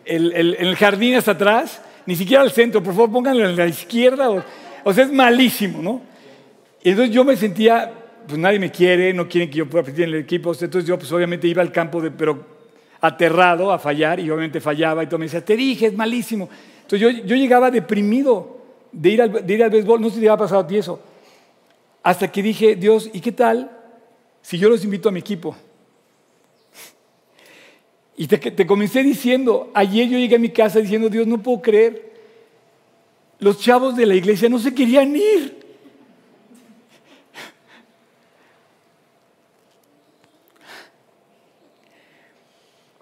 [0.05, 3.57] el, el, en el jardín hasta atrás, ni siquiera al centro, por favor pónganlo en
[3.57, 4.31] la izquierda.
[4.31, 4.45] O,
[4.85, 6.03] o sea, es malísimo, ¿no?
[6.83, 7.93] Y entonces yo me sentía,
[8.27, 10.53] pues nadie me quiere, no quieren que yo pueda participar en el equipo.
[10.53, 12.61] Entonces yo, pues obviamente iba al campo, de, pero
[13.01, 16.51] aterrado a fallar, y obviamente fallaba, y todo me decía, te dije, es malísimo.
[16.83, 18.60] Entonces yo, yo llegaba deprimido
[18.93, 20.77] de ir, al, de ir al béisbol, no sé si te ha pasado a ti
[20.77, 21.01] eso.
[22.03, 23.71] Hasta que dije, Dios, ¿y qué tal
[24.43, 25.57] si yo los invito a mi equipo?
[28.17, 31.63] Y te, te, comencé diciendo, ayer yo llegué a mi casa diciendo, Dios, no puedo
[31.63, 32.13] creer,
[33.39, 35.61] los chavos de la iglesia no se querían ir.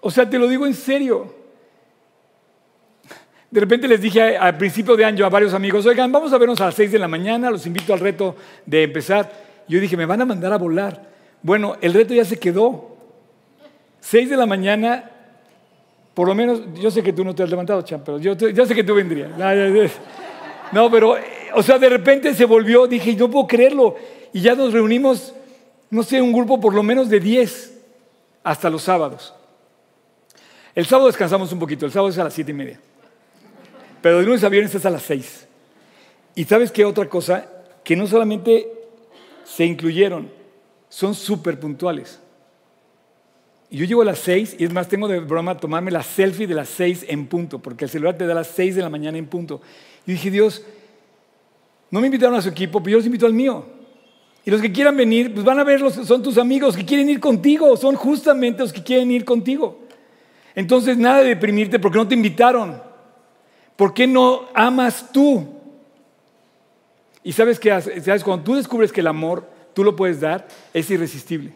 [0.01, 1.38] O sea, te lo digo en serio.
[3.51, 6.61] De repente les dije al principio de año a varios amigos, oigan, vamos a vernos
[6.61, 8.35] a las 6 de la mañana, los invito al reto
[8.65, 9.31] de empezar.
[9.67, 11.09] Yo dije, me van a mandar a volar.
[11.41, 12.95] Bueno, el reto ya se quedó.
[14.01, 15.09] 6 de la mañana,
[16.13, 18.75] por lo menos, yo sé que tú no te has levantado, Champ, pero yo, sé
[18.75, 19.31] que tú vendrías.
[20.71, 21.15] No, pero,
[21.55, 23.95] o sea, de repente se volvió, dije, no puedo creerlo.
[24.31, 25.33] Y ya nos reunimos,
[25.89, 27.73] no sé, un grupo por lo menos de 10
[28.43, 29.33] hasta los sábados.
[30.75, 32.79] El sábado descansamos un poquito, el sábado es a las siete y media.
[34.01, 35.47] Pero de lunes a viernes es a las 6.
[36.35, 37.49] Y sabes qué otra cosa,
[37.83, 38.67] que no solamente
[39.43, 40.29] se incluyeron,
[40.87, 42.19] son súper puntuales.
[43.69, 46.47] Y yo llego a las 6 y es más, tengo de broma tomarme la selfie
[46.47, 49.17] de las 6 en punto, porque el celular te da las 6 de la mañana
[49.17, 49.61] en punto.
[50.07, 50.63] Y dije, Dios,
[51.91, 53.65] no me invitaron a su equipo, pero yo los invito al mío.
[54.45, 57.19] Y los que quieran venir, pues van a verlos, son tus amigos que quieren ir
[57.19, 59.79] contigo, son justamente los que quieren ir contigo.
[60.55, 62.88] Entonces, nada de deprimirte porque no te invitaron.
[63.79, 65.47] ¿Por qué no amas tú?
[67.23, 70.91] Y sabes que sabes cuando tú descubres que el amor tú lo puedes dar, es
[70.91, 71.53] irresistible.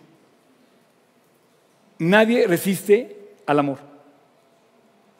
[2.00, 3.80] Nadie resiste al amor.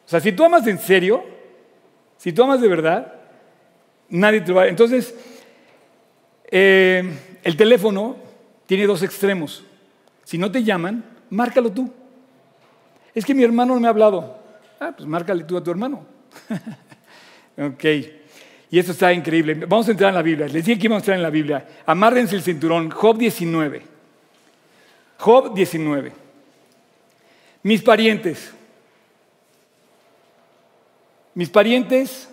[0.06, 1.22] O sea, si tú amas en serio,
[2.16, 3.12] si tú amas de verdad,
[4.08, 4.68] nadie te va a...
[4.68, 5.14] Entonces,
[6.50, 7.04] eh,
[7.42, 8.16] el teléfono
[8.64, 9.62] tiene dos extremos.
[10.24, 11.92] Si no te llaman, márcalo tú.
[13.14, 14.38] Es que mi hermano no me ha hablado.
[14.80, 16.06] Ah, pues márcale tú a tu hermano.
[17.58, 17.84] Ok.
[18.70, 19.54] Y esto está increíble.
[19.54, 20.46] Vamos a entrar en la Biblia.
[20.46, 21.66] Les dije que íbamos a entrar en la Biblia.
[21.86, 22.90] Amárrense el cinturón.
[22.90, 23.82] Job 19.
[25.18, 26.12] Job 19.
[27.62, 28.52] Mis parientes.
[31.34, 32.28] Mis parientes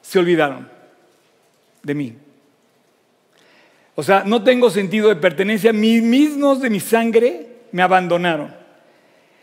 [0.00, 0.68] se olvidaron
[1.82, 2.16] de mí.
[3.94, 5.72] O sea, no tengo sentido de pertenencia.
[5.72, 8.54] Mis mismos de mi sangre me abandonaron.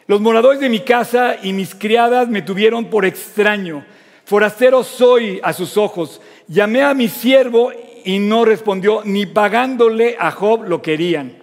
[0.07, 3.85] Los moradores de mi casa y mis criadas me tuvieron por extraño.
[4.25, 6.19] Forastero soy a sus ojos.
[6.47, 7.71] Llamé a mi siervo
[8.03, 11.37] y no respondió, ni pagándole a Job lo querían.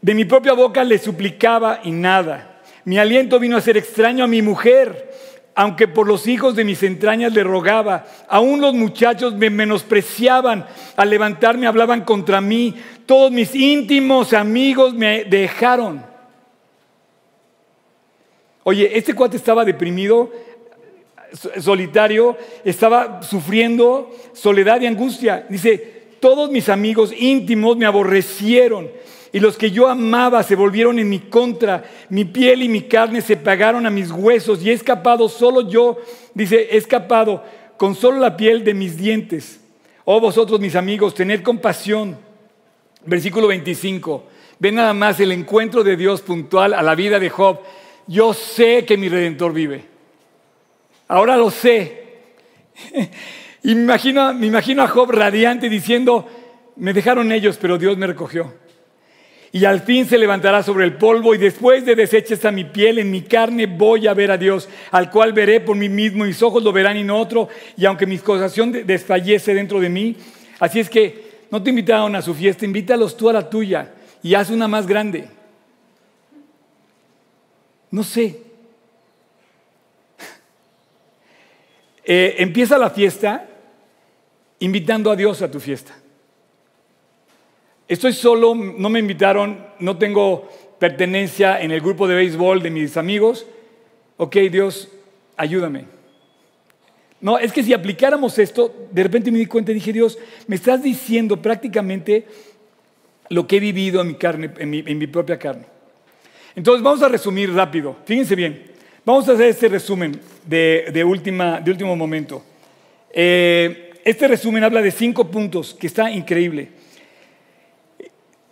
[0.00, 2.60] De mi propia boca le suplicaba y nada.
[2.84, 5.12] Mi aliento vino a ser extraño a mi mujer,
[5.54, 8.04] aunque por los hijos de mis entrañas le rogaba.
[8.28, 10.66] Aún los muchachos me menospreciaban,
[10.96, 12.74] al levantarme hablaban contra mí.
[13.06, 16.04] Todos mis íntimos amigos me dejaron.
[18.64, 20.32] Oye, este cuate estaba deprimido
[21.60, 25.46] solitario, estaba sufriendo soledad y angustia.
[25.48, 25.76] Dice,
[26.20, 28.88] todos mis amigos íntimos me aborrecieron
[29.32, 31.84] y los que yo amaba se volvieron en mi contra.
[32.08, 35.98] Mi piel y mi carne se pagaron a mis huesos y he escapado solo yo,
[36.34, 37.44] dice, he escapado
[37.76, 39.60] con solo la piel de mis dientes.
[40.04, 42.16] Oh vosotros mis amigos, tened compasión.
[43.04, 44.24] Versículo 25.
[44.58, 47.58] Ven nada más el encuentro de Dios puntual a la vida de Job.
[48.06, 49.95] Yo sé que mi redentor vive.
[51.08, 52.04] Ahora lo sé.
[53.62, 56.28] Y me imagino, me imagino a Job radiante diciendo,
[56.76, 58.54] me dejaron ellos, pero Dios me recogió.
[59.50, 63.00] Y al fin se levantará sobre el polvo y después de desechas a mi piel,
[63.00, 66.40] en mi carne voy a ver a Dios, al cual veré por mí mismo, mis
[66.44, 70.14] ojos lo verán y no otro, y aunque mi corazón desfallece dentro de mí,
[70.60, 74.34] así es que no te invitaron a su fiesta, invítalos tú a la tuya y
[74.34, 75.28] haz una más grande.
[77.90, 78.45] No sé.
[82.06, 83.48] Eh, empieza la fiesta
[84.60, 85.94] invitando a Dios a tu fiesta.
[87.88, 92.96] Estoy solo, no me invitaron, no tengo pertenencia en el grupo de béisbol de mis
[92.96, 93.46] amigos.
[94.16, 94.88] Ok, Dios,
[95.36, 95.86] ayúdame.
[97.20, 100.56] No, es que si aplicáramos esto, de repente me di cuenta y dije, Dios, me
[100.56, 102.26] estás diciendo prácticamente
[103.30, 105.66] lo que he vivido en mi carne, en mi, propia carne.
[106.54, 107.96] Entonces vamos a resumir rápido.
[108.04, 108.75] Fíjense bien,
[109.06, 112.44] vamos a hacer este resumen de, última, de último momento.
[113.10, 116.72] Eh, este resumen habla de cinco puntos que está increíble.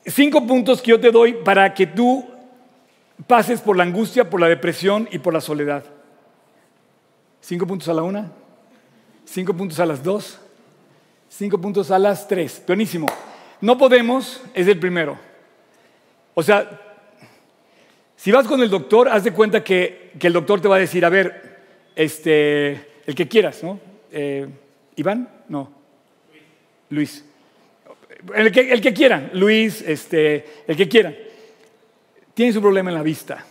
[0.06, 2.24] Cinco puntos que yo te doy para que tú
[3.26, 5.84] pases por la angustia, por la depresión y por la soledad.
[7.40, 8.32] Cinco puntos a la una,
[9.24, 10.38] cinco puntos a las dos,
[11.28, 12.62] cinco puntos a las tres.
[12.66, 13.06] Buenísimo.
[13.60, 15.18] No podemos es el primero.
[16.34, 16.80] O sea,
[18.16, 21.04] si vas con el doctor, haz de cuenta que, el doctor te va a decir,
[21.04, 21.58] a ver,
[21.96, 22.70] este,
[23.06, 23.80] el que quieras, ¿no?
[24.10, 24.46] Eh,
[24.96, 25.28] ¿Iván?
[25.48, 25.72] No.
[26.90, 27.24] Luis.
[28.34, 31.14] El que, el que quieran, Luis, este, el que quieran.
[32.32, 33.44] Tiene su problema en la vista.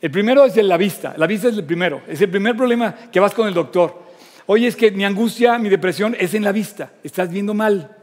[0.00, 1.14] El primero es la vista.
[1.16, 2.02] La vista es el primero.
[2.08, 4.02] Es el primer problema que vas con el doctor.
[4.46, 6.92] Oye, es que mi angustia, mi depresión es en la vista.
[7.04, 7.96] Estás viendo mal.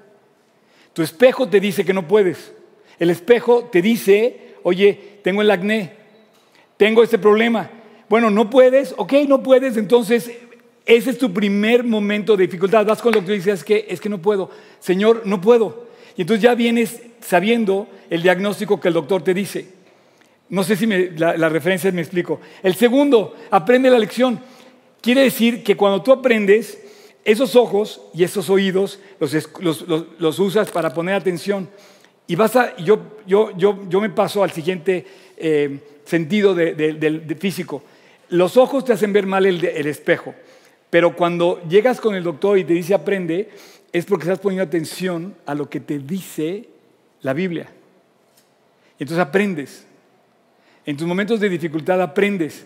[0.94, 2.54] Tu espejo te dice que no puedes.
[3.00, 5.92] El espejo te dice, oye, tengo el acné,
[6.78, 7.70] tengo este problema.
[8.08, 10.32] Bueno, no puedes, ok, no puedes, entonces
[10.86, 12.86] ese es tu primer momento de dificultad.
[12.86, 14.50] Vas con doctor y dices, es que, es que no puedo.
[14.80, 15.88] Señor, no puedo.
[16.16, 19.68] Y entonces ya vienes sabiendo el diagnóstico que el doctor te dice.
[20.48, 22.40] No sé si la, referencia me explico.
[22.64, 24.40] El segundo, aprende la lección.
[25.02, 26.82] Quiere decir que cuando tú aprendes,
[27.26, 29.02] esos ojos y esos oídos
[29.60, 31.68] los, usas para poner atención.
[32.28, 35.06] Y vas a, yo, yo, yo, yo me paso al siguiente
[35.38, 37.84] eh, sentido de, físico.
[38.30, 40.36] Los ojos te hacen ver mal el espejo.
[40.90, 43.50] Pero cuando llegas con el doctor y te dice aprende,
[43.92, 46.68] es porque estás poniendo atención a lo que te dice
[47.22, 47.68] la Biblia.
[49.00, 49.86] Entonces aprendes.
[50.86, 52.66] En tus momentos de dificultad aprendes.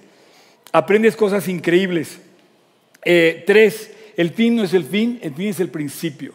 [0.72, 2.20] Aprendes cosas increíbles.
[3.04, 6.34] Eh, tres, el fin no es el fin, el fin es el principio.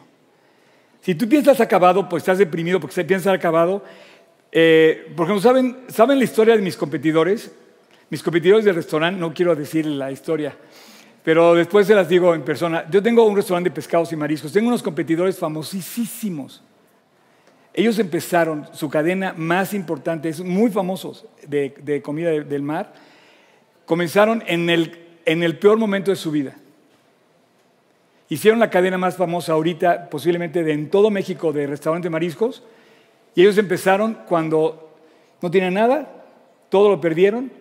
[1.06, 3.84] Si tú piensas acabado, pues estás deprimido porque piensas acabado.
[4.50, 7.52] Eh, por ejemplo, ¿saben, ¿saben la historia de mis competidores?
[8.10, 10.56] Mis competidores del restaurante, no quiero decir la historia,
[11.22, 12.90] pero después se las digo en persona.
[12.90, 14.52] Yo tengo un restaurante de pescados y mariscos.
[14.52, 16.60] Tengo unos competidores famosísimos.
[17.72, 22.92] Ellos empezaron su cadena más importante, es muy famosos de, comida del mar.
[23.84, 26.56] Comenzaron en el, en el peor momento de su vida.
[28.28, 32.62] Hicieron la cadena más famosa ahorita, posiblemente de en todo México, de restaurante mariscos.
[33.34, 34.96] Y ellos empezaron cuando
[35.40, 36.24] no tenían nada,
[36.68, 37.52] todo lo perdieron.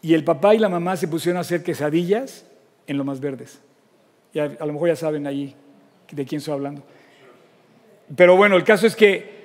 [0.00, 2.44] Y el papá y la mamá se pusieron a hacer quesadillas
[2.88, 3.60] en lo más verdes.
[4.32, 5.54] Y a, lo mejor ya saben ahí
[6.10, 6.82] de quién estoy hablando.
[8.16, 9.42] Pero bueno, el caso es que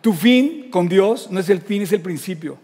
[0.00, 2.58] tu fin con Dios no es el fin, es el principio.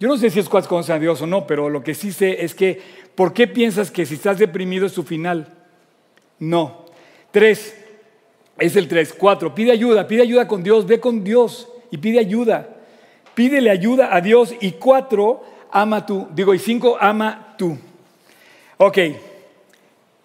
[0.00, 2.10] Yo no sé si es cuál conoce a Dios o no, pero lo que sí
[2.10, 2.80] sé es que,
[3.14, 5.63] ¿por qué piensas que si estás deprimido es tu final?
[6.38, 6.86] No.
[7.30, 7.76] Tres,
[8.58, 9.12] es el tres.
[9.12, 12.68] Cuatro, pide ayuda, pide ayuda con Dios, ve con Dios y pide ayuda.
[13.34, 14.54] Pídele ayuda a Dios.
[14.60, 16.28] Y cuatro, ama tú.
[16.34, 17.76] Digo, y cinco, ama tú.
[18.76, 18.98] Ok,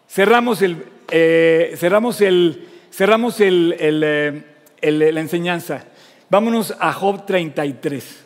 [0.08, 4.44] cerramos, el, eh, cerramos, el, cerramos el, eh,
[4.82, 5.86] la enseñanza.
[6.30, 8.26] Vámonos a Job 33.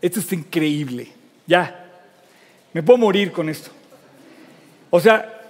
[0.00, 1.08] Esto es increíble.
[1.46, 1.86] Ya,
[2.72, 3.70] me puedo morir con esto.
[4.90, 5.40] O sea,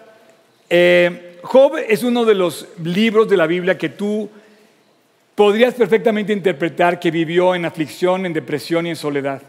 [0.71, 4.29] eh, Job es uno de los libros de la Biblia que tú
[5.35, 9.43] podrías perfectamente interpretar que vivió en aflicción, en depresión y en soledad.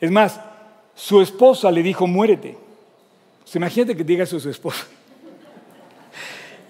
[0.00, 0.40] Es más,
[0.94, 2.56] su esposa le dijo, muérete
[3.54, 4.86] imagínate que diga eso a su esposa.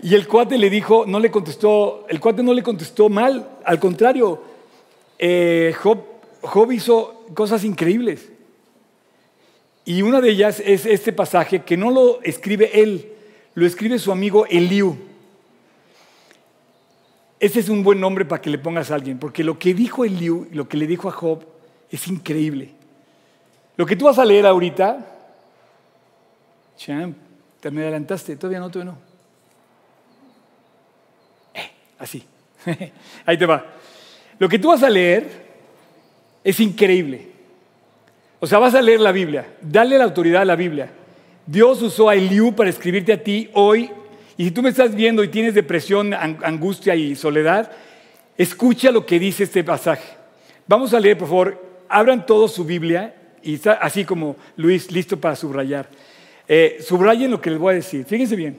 [0.03, 3.79] Y el cuate le dijo, no le contestó, el cuate no le contestó mal, al
[3.79, 4.43] contrario,
[5.19, 8.31] eh, Job hizo cosas increíbles.
[9.85, 13.10] Y una de ellas es este pasaje que no lo escribe él,
[13.61, 14.97] lo escribe su amigo Eliú.
[17.39, 20.03] Ese es un buen nombre para que le pongas a alguien, porque lo que dijo
[20.03, 21.45] Eliú, lo que le dijo a Job,
[21.91, 22.71] es increíble.
[23.77, 25.07] Lo que tú vas a leer ahorita,
[26.79, 27.15] champ,
[27.61, 28.99] te me adelantaste, todavía no, todavía no.
[31.53, 32.25] Eh, así,
[33.27, 33.67] ahí te va.
[34.39, 35.29] Lo que tú vas a leer
[36.43, 37.29] es increíble.
[38.39, 40.93] O sea, vas a leer la Biblia, dale la autoridad a la Biblia.
[41.51, 43.91] Dios usó a Eliú para escribirte a ti hoy.
[44.37, 47.73] Y si tú me estás viendo y tienes depresión, angustia y soledad,
[48.39, 50.17] escucha lo que dice este pasaje.
[50.69, 55.21] Vamos a leer, por favor, abran todos su Biblia y está así como Luis, listo
[55.21, 55.89] para subrayar.
[56.47, 58.05] Eh, subrayen lo que les voy a decir.
[58.05, 58.57] Fíjense bien.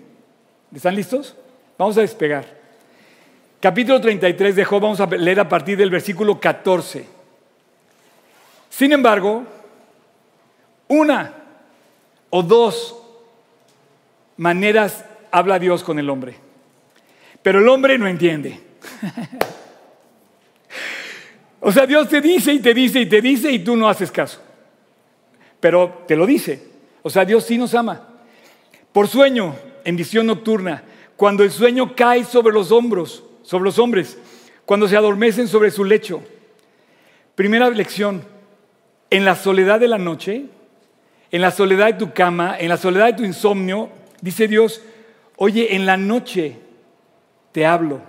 [0.75, 1.37] ¿Están listos?
[1.77, 2.45] Vamos a despegar.
[3.61, 7.05] Capítulo 33 de Job, vamos a leer a partir del versículo 14.
[8.69, 9.45] Sin embargo,
[10.89, 11.40] una
[12.31, 12.95] o dos
[14.37, 16.35] maneras habla Dios con el hombre.
[17.43, 18.59] Pero el hombre no entiende.
[21.59, 24.11] o sea, Dios te dice y te dice y te dice y tú no haces
[24.11, 24.41] caso.
[25.59, 26.71] Pero te lo dice.
[27.03, 28.07] O sea, Dios sí nos ama.
[28.91, 30.83] Por sueño, en visión nocturna,
[31.15, 34.17] cuando el sueño cae sobre los hombros, sobre los hombres,
[34.65, 36.21] cuando se adormecen sobre su lecho.
[37.35, 38.23] Primera lección,
[39.09, 40.45] en la soledad de la noche,
[41.31, 43.89] en la soledad de tu cama, en la soledad de tu insomnio,
[44.21, 44.81] dice Dios,
[45.37, 46.57] oye, en la noche
[47.51, 48.01] te hablo,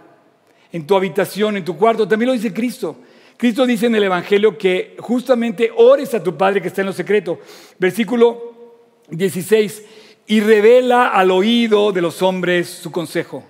[0.73, 2.97] en tu habitación, en tu cuarto, también lo dice Cristo.
[3.37, 6.93] Cristo dice en el Evangelio que justamente ores a tu Padre que está en lo
[6.93, 7.41] secreto.
[7.79, 8.53] Versículo
[9.09, 9.83] 16,
[10.27, 13.45] y revela al oído de los hombres su consejo.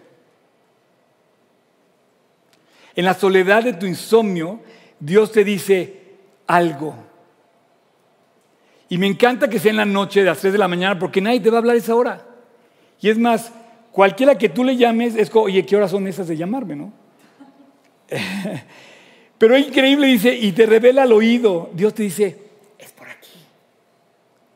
[2.94, 4.60] En la soledad de tu insomnio,
[5.00, 6.00] Dios te dice
[6.46, 7.11] algo.
[8.92, 11.22] Y me encanta que sea en la noche de las 3 de la mañana porque
[11.22, 12.26] nadie te va a hablar esa hora.
[13.00, 13.50] Y es más,
[13.90, 16.92] cualquiera que tú le llames es como, oye, ¿qué horas son esas de llamarme, no?
[19.38, 21.70] Pero es increíble, dice, y te revela al oído.
[21.72, 22.38] Dios te dice,
[22.78, 23.30] es por aquí,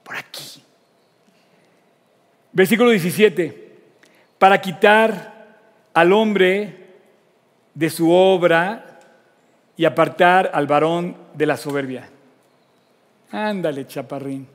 [0.04, 0.62] por aquí.
[2.52, 3.78] Versículo 17,
[4.36, 5.46] para quitar
[5.94, 6.88] al hombre
[7.72, 9.00] de su obra
[9.78, 12.10] y apartar al varón de la soberbia.
[13.32, 14.46] Ándale, chaparrín.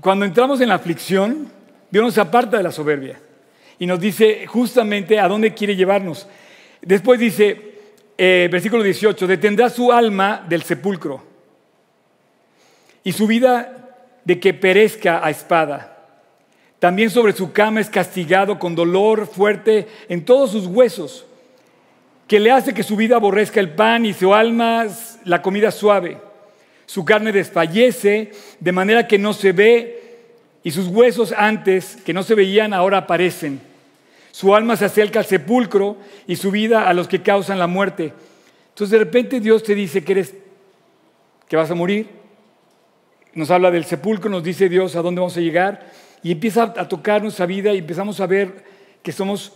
[0.00, 1.50] Cuando entramos en la aflicción,
[1.90, 3.20] Dios nos aparta de la soberbia
[3.78, 6.26] y nos dice justamente a dónde quiere llevarnos.
[6.80, 7.72] Después dice,
[8.18, 11.22] eh, versículo 18, detendrá su alma del sepulcro
[13.04, 15.88] y su vida de que perezca a espada.
[16.78, 21.26] También sobre su cama es castigado con dolor fuerte en todos sus huesos,
[22.26, 24.86] que le hace que su vida aborrezca el pan y su alma
[25.24, 26.31] la comida suave.
[26.92, 30.18] Su carne desfallece de manera que no se ve
[30.62, 33.62] y sus huesos antes que no se veían ahora aparecen.
[34.30, 38.12] Su alma se acerca al sepulcro y su vida a los que causan la muerte.
[38.68, 40.34] Entonces de repente Dios te dice que eres
[41.48, 42.10] que vas a morir.
[43.32, 45.90] Nos habla del sepulcro, nos dice Dios a dónde vamos a llegar
[46.22, 48.64] y empieza a tocar nuestra vida y empezamos a ver
[49.02, 49.54] que somos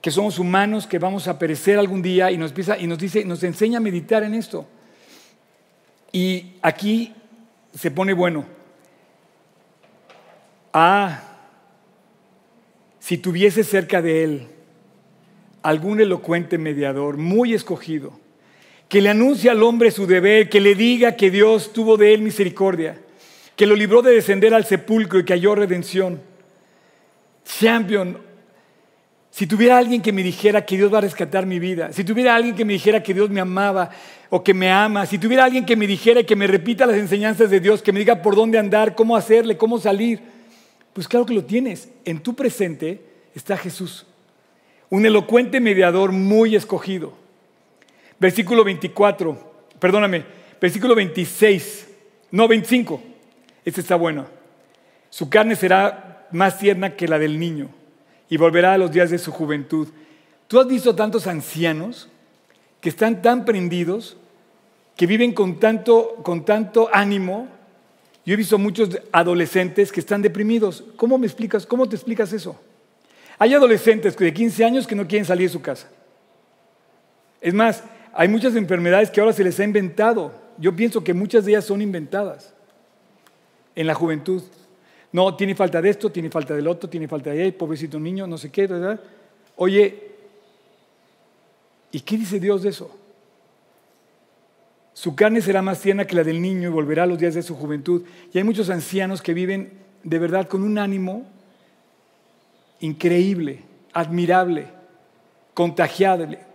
[0.00, 3.24] que somos humanos, que vamos a perecer algún día y nos empieza y nos dice,
[3.24, 4.66] nos enseña a meditar en esto.
[6.12, 7.14] Y aquí
[7.74, 8.44] se pone bueno.
[10.74, 11.22] Ah,
[13.00, 14.46] si tuviese cerca de él
[15.62, 18.18] algún elocuente mediador muy escogido,
[18.88, 22.20] que le anuncie al hombre su deber, que le diga que Dios tuvo de él
[22.20, 23.00] misericordia,
[23.56, 26.20] que lo libró de descender al sepulcro y que halló redención.
[27.44, 28.18] Champion,
[29.32, 32.36] si tuviera alguien que me dijera que Dios va a rescatar mi vida, si tuviera
[32.36, 33.88] alguien que me dijera que Dios me amaba
[34.28, 36.98] o que me ama, si tuviera alguien que me dijera y que me repita las
[36.98, 40.20] enseñanzas de Dios, que me diga por dónde andar, cómo hacerle, cómo salir,
[40.92, 41.88] pues claro que lo tienes.
[42.04, 43.00] En tu presente
[43.34, 44.04] está Jesús,
[44.90, 47.14] un elocuente mediador muy escogido.
[48.20, 50.26] Versículo 24, perdóname,
[50.60, 51.88] versículo 26,
[52.32, 53.02] no 25,
[53.64, 54.26] este está bueno.
[55.08, 57.70] Su carne será más tierna que la del niño
[58.32, 59.88] y volverá a los días de su juventud.
[60.48, 62.08] ¿Tú has visto tantos ancianos
[62.80, 64.16] que están tan prendidos,
[64.96, 67.46] que viven con tanto, con tanto ánimo?
[68.24, 70.82] Yo he visto muchos adolescentes que están deprimidos.
[70.96, 71.66] ¿Cómo me explicas?
[71.66, 72.58] ¿Cómo te explicas eso?
[73.38, 75.90] Hay adolescentes de 15 años que no quieren salir de su casa.
[77.38, 80.32] Es más, hay muchas enfermedades que ahora se les ha inventado.
[80.56, 82.54] Yo pienso que muchas de ellas son inventadas
[83.74, 84.42] en la juventud.
[85.12, 88.26] No, tiene falta de esto, tiene falta del otro, tiene falta de ahí, pobrecito niño,
[88.26, 88.98] no sé qué, ¿verdad?
[89.56, 90.10] Oye,
[91.90, 92.98] ¿y qué dice Dios de eso?
[94.94, 97.42] Su carne será más tierna que la del niño y volverá a los días de
[97.42, 98.04] su juventud.
[98.32, 101.26] Y hay muchos ancianos que viven de verdad con un ánimo
[102.80, 104.68] increíble, admirable,
[105.54, 106.38] contagiable.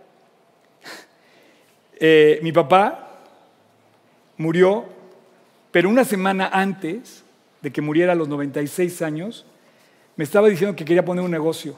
[2.00, 3.24] Eh, mi papá
[4.36, 4.84] murió,
[5.72, 7.24] pero una semana antes
[7.60, 9.46] de que muriera a los 96 años,
[10.16, 11.76] me estaba diciendo que quería poner un negocio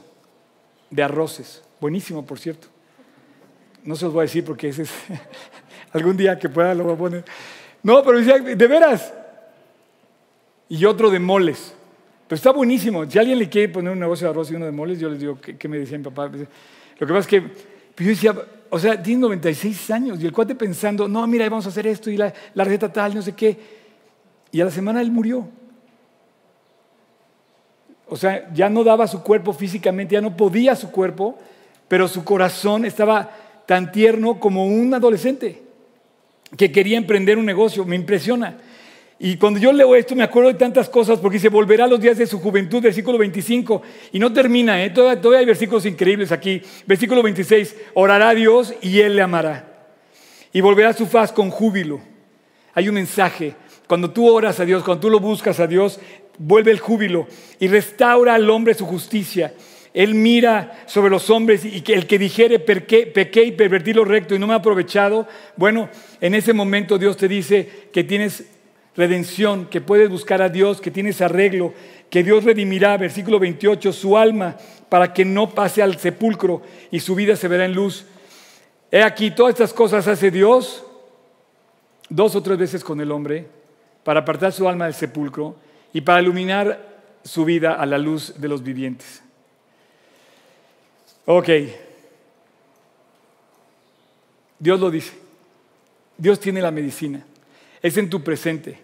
[0.90, 1.62] de arroces.
[1.80, 2.68] Buenísimo, por cierto.
[3.84, 4.90] No se los voy a decir porque ese es
[5.92, 7.24] algún día que pueda lo voy a poner.
[7.82, 9.12] No, pero decía, de veras.
[10.68, 11.74] Y otro de moles.
[12.28, 13.08] Pero está buenísimo.
[13.10, 15.18] Si alguien le quiere poner un negocio de arroz y uno de moles, yo les
[15.18, 16.26] digo, ¿qué, me decía mi papá?
[16.28, 18.34] Lo que pasa es que pues yo decía,
[18.70, 22.08] o sea, tiene 96 años y el cuate pensando, no, mira, vamos a hacer esto
[22.08, 23.58] y la, la receta tal, no sé qué.
[24.52, 25.48] Y a la semana él murió.
[28.10, 31.38] O sea, ya no daba su cuerpo físicamente, ya no podía su cuerpo,
[31.86, 33.30] pero su corazón estaba
[33.66, 35.62] tan tierno como un adolescente
[36.56, 37.84] que quería emprender un negocio.
[37.84, 38.58] Me impresiona.
[39.22, 42.00] Y cuando yo leo esto me acuerdo de tantas cosas porque dice, volverá a los
[42.00, 43.82] días de su juventud, versículo 25.
[44.12, 44.90] Y no termina, ¿eh?
[44.90, 46.62] todavía, hay versículos increíbles aquí.
[46.86, 49.86] Versículo 26, orará a Dios y Él le amará.
[50.52, 52.00] Y volverá a su faz con júbilo.
[52.74, 53.54] Hay un mensaje.
[53.86, 56.00] Cuando tú oras a Dios, cuando tú lo buscas a Dios,
[56.40, 57.28] vuelve el júbilo
[57.58, 59.52] y restaura al hombre su justicia.
[59.92, 64.38] Él mira sobre los hombres y el que dijere pequé y pervertí lo recto y
[64.38, 65.88] no me ha aprovechado, bueno,
[66.20, 68.44] en ese momento Dios te dice que tienes
[68.96, 71.74] redención, que puedes buscar a Dios, que tienes arreglo,
[72.08, 74.56] que Dios redimirá, versículo 28, su alma
[74.88, 78.06] para que no pase al sepulcro y su vida se verá en luz.
[78.90, 80.84] He aquí, todas estas cosas hace Dios
[82.08, 83.46] dos o tres veces con el hombre
[84.02, 85.56] para apartar su alma del sepulcro
[85.92, 86.88] y para iluminar
[87.24, 89.22] su vida a la luz de los vivientes.
[91.26, 91.48] Ok,
[94.58, 95.12] Dios lo dice,
[96.16, 97.24] Dios tiene la medicina
[97.82, 98.78] es en tu presente.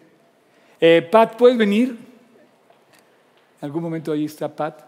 [0.80, 1.88] Eh, Pat, ¿puedes venir?
[1.90, 4.84] En algún momento ahí está Pat.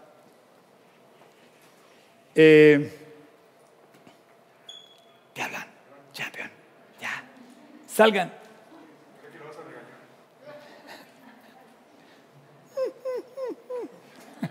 [2.35, 2.91] Eh,
[5.33, 5.67] ¿Qué hablan?
[6.13, 6.49] Champion,
[7.01, 7.23] ya.
[7.87, 8.38] Salgan.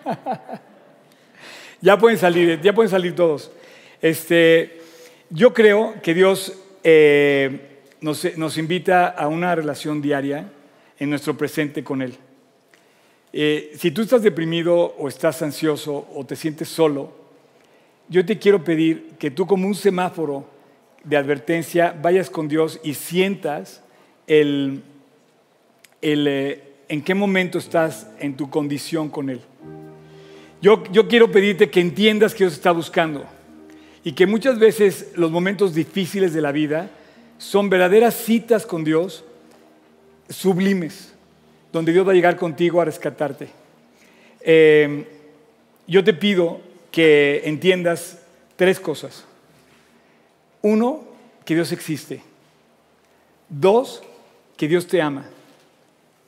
[1.81, 3.51] ya pueden salir, ya pueden salir todos.
[4.01, 4.81] Este,
[5.31, 10.51] yo creo que Dios eh, nos, invita a una relación diaria
[10.99, 12.15] en nuestro presente con Él.
[13.33, 17.13] Eh, si tú estás deprimido o estás ansioso o te sientes solo,
[18.09, 20.49] yo te quiero pedir que tú como un semáforo
[21.05, 23.83] de advertencia vayas con Dios y sientas
[24.27, 24.83] el,
[26.01, 29.41] eh, en qué momento estás en tu condición con Él.
[30.61, 33.25] Yo, quiero pedirte que entiendas que Dios está buscando
[34.03, 36.91] y que muchas veces los momentos difíciles de la vida
[37.39, 39.25] son verdaderas citas con Dios,
[40.29, 41.15] sublimes,
[41.73, 43.49] donde Dios va a llegar contigo a rescatarte.
[44.41, 45.07] Eh,
[45.87, 48.21] yo te pido que entiendas
[48.57, 49.25] tres cosas.
[50.63, 51.05] Uno,
[51.45, 52.21] que Dios existe.
[53.49, 54.03] Dos,
[54.57, 55.27] que Dios te ama.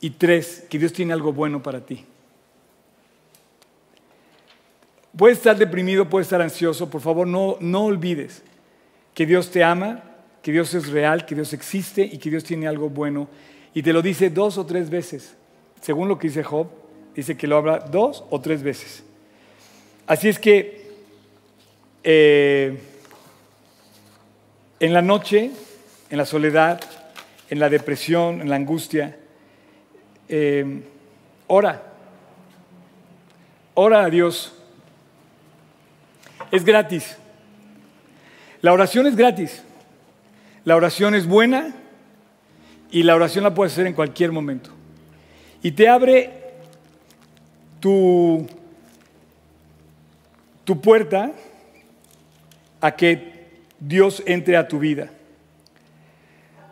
[0.00, 2.06] Y tres, que Dios tiene algo bueno para ti.
[5.16, 8.42] Puedes estar deprimido, puedes estar ansioso, por favor no, no olvides
[9.14, 10.02] que Dios te ama,
[10.42, 13.28] que Dios es real, que Dios existe y que Dios tiene algo bueno.
[13.74, 15.36] Y te lo dice dos o tres veces.
[15.80, 16.68] Según lo que dice Job,
[17.14, 19.02] dice que lo habla dos o tres veces.
[20.06, 20.90] Así es que
[22.02, 22.78] eh,
[24.78, 25.50] en la noche,
[26.08, 26.80] en la soledad,
[27.48, 29.16] en la depresión, en la angustia,
[30.28, 30.82] eh,
[31.46, 31.82] ora.
[33.74, 34.54] Ora a Dios.
[36.50, 37.16] Es gratis.
[38.62, 39.62] La oración es gratis.
[40.64, 41.74] La oración es buena
[42.90, 44.70] y la oración la puedes hacer en cualquier momento.
[45.62, 46.30] Y te abre
[47.78, 48.46] tu,
[50.64, 51.32] tu puerta
[52.80, 53.48] a que
[53.78, 55.10] Dios entre a tu vida.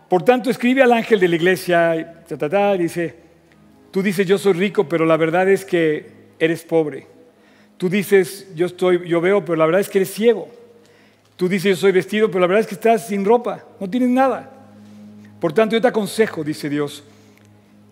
[0.09, 3.15] Por tanto, escribe al ángel de la iglesia, y dice,
[3.91, 7.07] tú dices yo soy rico, pero la verdad es que eres pobre.
[7.79, 10.59] Tú dices yo estoy, yo veo, pero la verdad es que eres ciego.
[11.39, 14.09] Tú dices, yo soy vestido, pero la verdad es que estás sin ropa, no tienes
[14.09, 14.51] nada.
[15.41, 17.05] Por tanto, yo te aconsejo, dice Dios,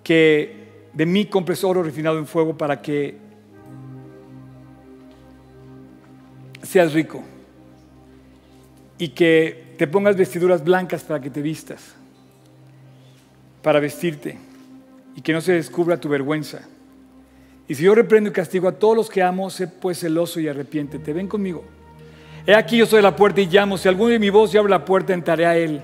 [0.02, 3.16] que de mí compres oro refinado en fuego para que
[6.64, 7.22] seas rico
[8.98, 11.94] y que te pongas vestiduras blancas para que te vistas,
[13.62, 14.38] para vestirte
[15.14, 16.62] y que no se descubra tu vergüenza.
[17.68, 20.48] Y si yo reprendo y castigo a todos los que amo, sé pues celoso y
[20.48, 21.12] arrepiéntete.
[21.12, 21.64] Ven conmigo.
[22.46, 23.76] He aquí yo soy la puerta y llamo.
[23.76, 25.80] Si alguno de mi voz y abre la puerta, entraré a él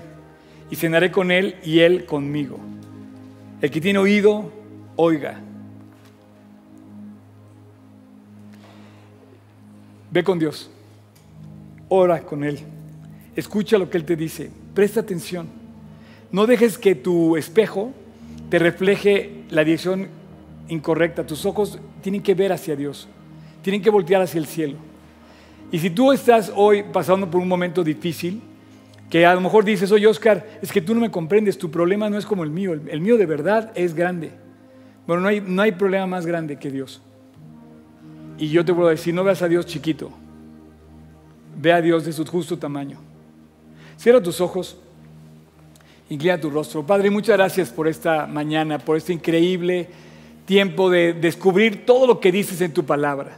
[0.69, 2.57] y cenaré con él y él conmigo.
[3.61, 4.51] El que tiene oído,
[4.95, 5.39] oiga.
[10.13, 10.69] Ve con Dios,
[11.89, 12.59] ora con Él,
[13.35, 15.47] escucha lo que Él te dice, presta atención.
[16.31, 17.91] No dejes que tu espejo
[18.51, 20.09] te refleje la dirección
[20.67, 21.25] incorrecta.
[21.25, 23.07] Tus ojos tienen que ver hacia Dios,
[23.61, 24.77] tienen que voltear hacia el cielo.
[25.71, 28.41] Y si tú estás hoy pasando por un momento difícil,
[29.09, 32.09] que a lo mejor dices, oye Oscar, es que tú no me comprendes, tu problema
[32.09, 34.31] no es como el mío, el, mío de verdad es grande.
[35.05, 37.01] Bueno, no hay, no hay problema más grande que Dios.
[38.37, 40.11] Y yo te puedo decir, no veas a Dios chiquito,
[41.59, 42.97] ve a Dios de su justo tamaño.
[43.97, 44.77] Cierra tus ojos,
[46.09, 46.85] inclina tu rostro.
[46.85, 49.89] Padre, muchas gracias por esta mañana, por este increíble
[50.45, 53.37] tiempo de descubrir todo lo que dices en tu palabra.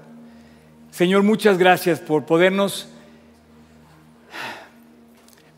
[0.92, 2.88] Señor, muchas gracias por podernos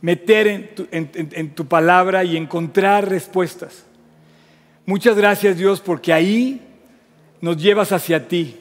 [0.01, 3.85] meter en tu, en tu, palabra y encontrar respuestas.
[4.85, 6.61] Muchas gracias Dios porque ahí
[7.41, 8.57] nos llevas hacia ti.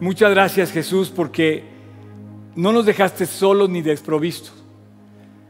[0.00, 1.64] Muchas gracias Jesús porque
[2.54, 4.52] no nos dejaste solos ni desprovistos.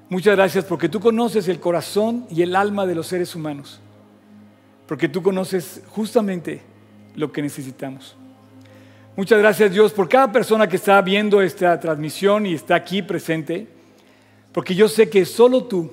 [0.09, 3.81] Muchas gracias porque tú conoces el corazón y el alma de los seres humanos.
[4.87, 6.63] Porque tú conoces justamente
[7.15, 8.17] lo que necesitamos.
[9.17, 13.67] Muchas gracias Dios por cada persona que está viendo esta transmisión y está aquí presente.
[14.53, 15.91] Porque yo sé que solo tú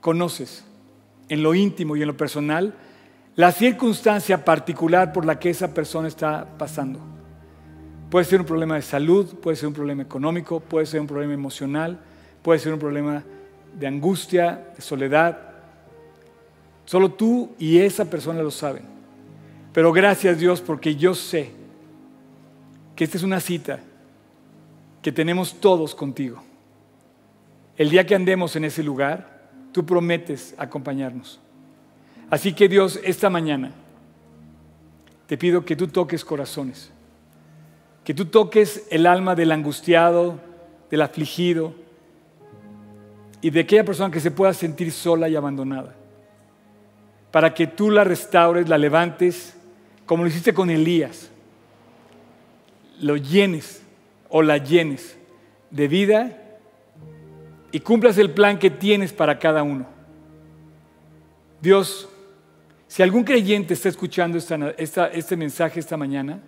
[0.00, 0.64] conoces
[1.28, 2.74] en lo íntimo y en lo personal
[3.36, 6.98] la circunstancia particular por la que esa persona está pasando.
[8.10, 11.32] Puede ser un problema de salud, puede ser un problema económico, puede ser un problema
[11.32, 12.00] emocional,
[12.42, 13.22] puede ser un problema
[13.78, 15.49] de angustia, de soledad.
[16.90, 18.82] Solo tú y esa persona lo saben.
[19.72, 21.52] Pero gracias Dios porque yo sé
[22.96, 23.78] que esta es una cita
[25.00, 26.42] que tenemos todos contigo.
[27.76, 31.38] El día que andemos en ese lugar, tú prometes acompañarnos.
[32.28, 33.70] Así que Dios, esta mañana
[35.28, 36.90] te pido que tú toques corazones
[38.02, 40.40] que tú toques el alma del angustiado,
[40.90, 41.74] del afligido
[43.40, 45.99] y de aquella persona que se pueda sentir sola y abandonada.
[47.30, 49.54] Para que tú la restaures, la levantes,
[50.06, 51.30] como lo hiciste con Elías.
[53.00, 53.82] Lo llenes
[54.28, 55.16] o la llenes
[55.70, 56.36] de vida
[57.72, 59.86] y cumplas el plan que tienes para cada uno.
[61.60, 62.08] Dios,
[62.88, 66.40] si algún creyente está escuchando este mensaje esta mañana,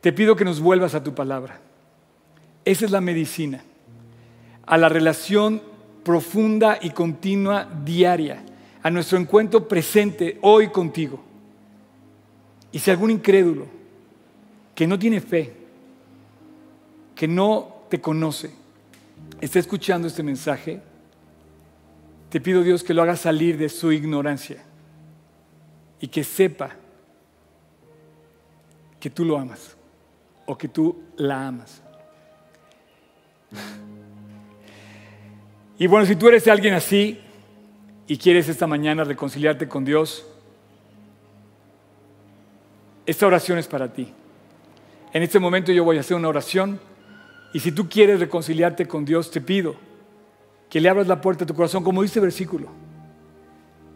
[0.00, 1.60] te pido que nos vuelvas a tu palabra.
[2.64, 3.62] Esa es la medicina,
[4.66, 5.62] a la relación
[6.04, 8.44] profunda y continua diaria,
[8.82, 11.20] a nuestro encuentro presente hoy contigo.
[12.70, 13.66] Y si algún incrédulo
[14.74, 15.52] que no tiene fe,
[17.14, 18.50] que no te conoce,
[19.40, 20.80] está escuchando este mensaje,
[22.30, 24.62] te pido Dios que lo haga salir de su ignorancia
[26.00, 26.76] y que sepa
[29.00, 29.76] que tú lo amas
[30.46, 31.82] o que tú la amas.
[35.78, 37.20] Y bueno, si tú eres alguien así
[38.08, 40.26] y quieres esta mañana reconciliarte con Dios,
[43.06, 44.12] esta oración es para ti.
[45.12, 46.80] En este momento yo voy a hacer una oración
[47.52, 49.76] y si tú quieres reconciliarte con Dios, te pido
[50.68, 52.68] que le abras la puerta de tu corazón, como dice el versículo.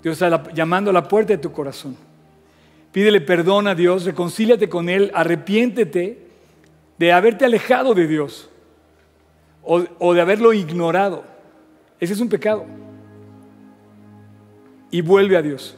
[0.02, 1.96] Dios está llamando a la puerta de tu corazón.
[2.92, 6.26] Pídele perdón a Dios, reconcíliate con Él, arrepiéntete
[6.98, 8.50] de haberte alejado de Dios
[9.62, 11.24] o, de haberlo ignorado.
[11.98, 12.66] Ese es un pecado.
[14.92, 15.74] Y vuelve a Dios.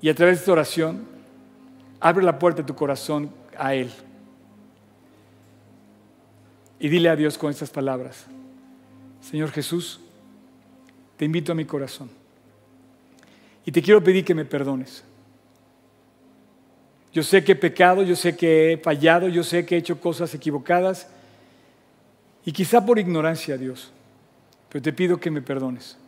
[0.00, 1.06] Y a través de esta oración,
[2.00, 3.90] abre la puerta de tu corazón a Él.
[6.80, 8.26] Y dile a Dios con estas palabras,
[9.20, 10.00] Señor Jesús,
[11.16, 12.10] te invito a mi corazón.
[13.64, 15.04] Y te quiero pedir que me perdones.
[17.12, 20.00] Yo sé que he pecado, yo sé que he fallado, yo sé que he hecho
[20.00, 21.08] cosas equivocadas
[22.44, 23.90] y quizá por ignorancia, Dios,
[24.70, 25.98] pero te pido que me perdones.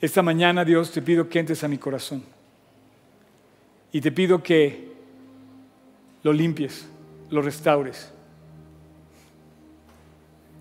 [0.00, 2.22] Esta mañana, Dios, te pido que entres a mi corazón
[3.92, 4.92] y te pido que
[6.22, 6.86] lo limpies,
[7.30, 8.12] lo restaures,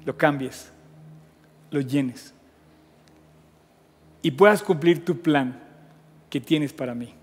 [0.05, 0.71] lo cambies,
[1.71, 2.33] lo llenes
[4.21, 5.61] y puedas cumplir tu plan
[6.29, 7.13] que tienes para mí.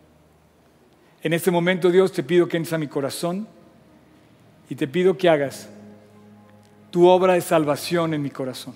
[1.23, 3.49] En este momento, Dios, te pido que entres a mi corazón
[4.69, 5.69] y te pido que hagas
[6.91, 8.75] tu obra de salvación en mi corazón.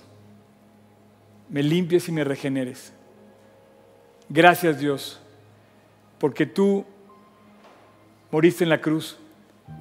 [1.49, 2.93] Me limpies y me regeneres.
[4.29, 5.19] Gracias, Dios,
[6.19, 6.85] porque tú
[8.31, 9.17] moriste en la cruz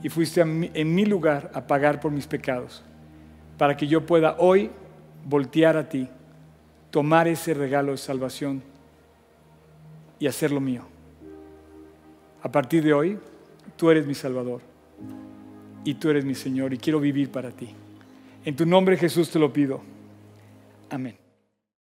[0.02, 2.82] y fuiste en mi lugar a pagar por mis pecados.
[3.58, 4.70] para que yo pueda hoy
[5.24, 6.08] voltear a ti,
[6.90, 8.62] tomar ese regalo de salvación
[10.18, 10.82] y hacerlo mío.
[12.42, 13.18] A partir de hoy,
[13.76, 14.60] tú eres mi Salvador
[15.84, 17.70] y tú eres mi Señor y quiero vivir para ti.
[18.44, 19.80] En tu nombre Jesús te lo pido.
[20.90, 21.25] Amén.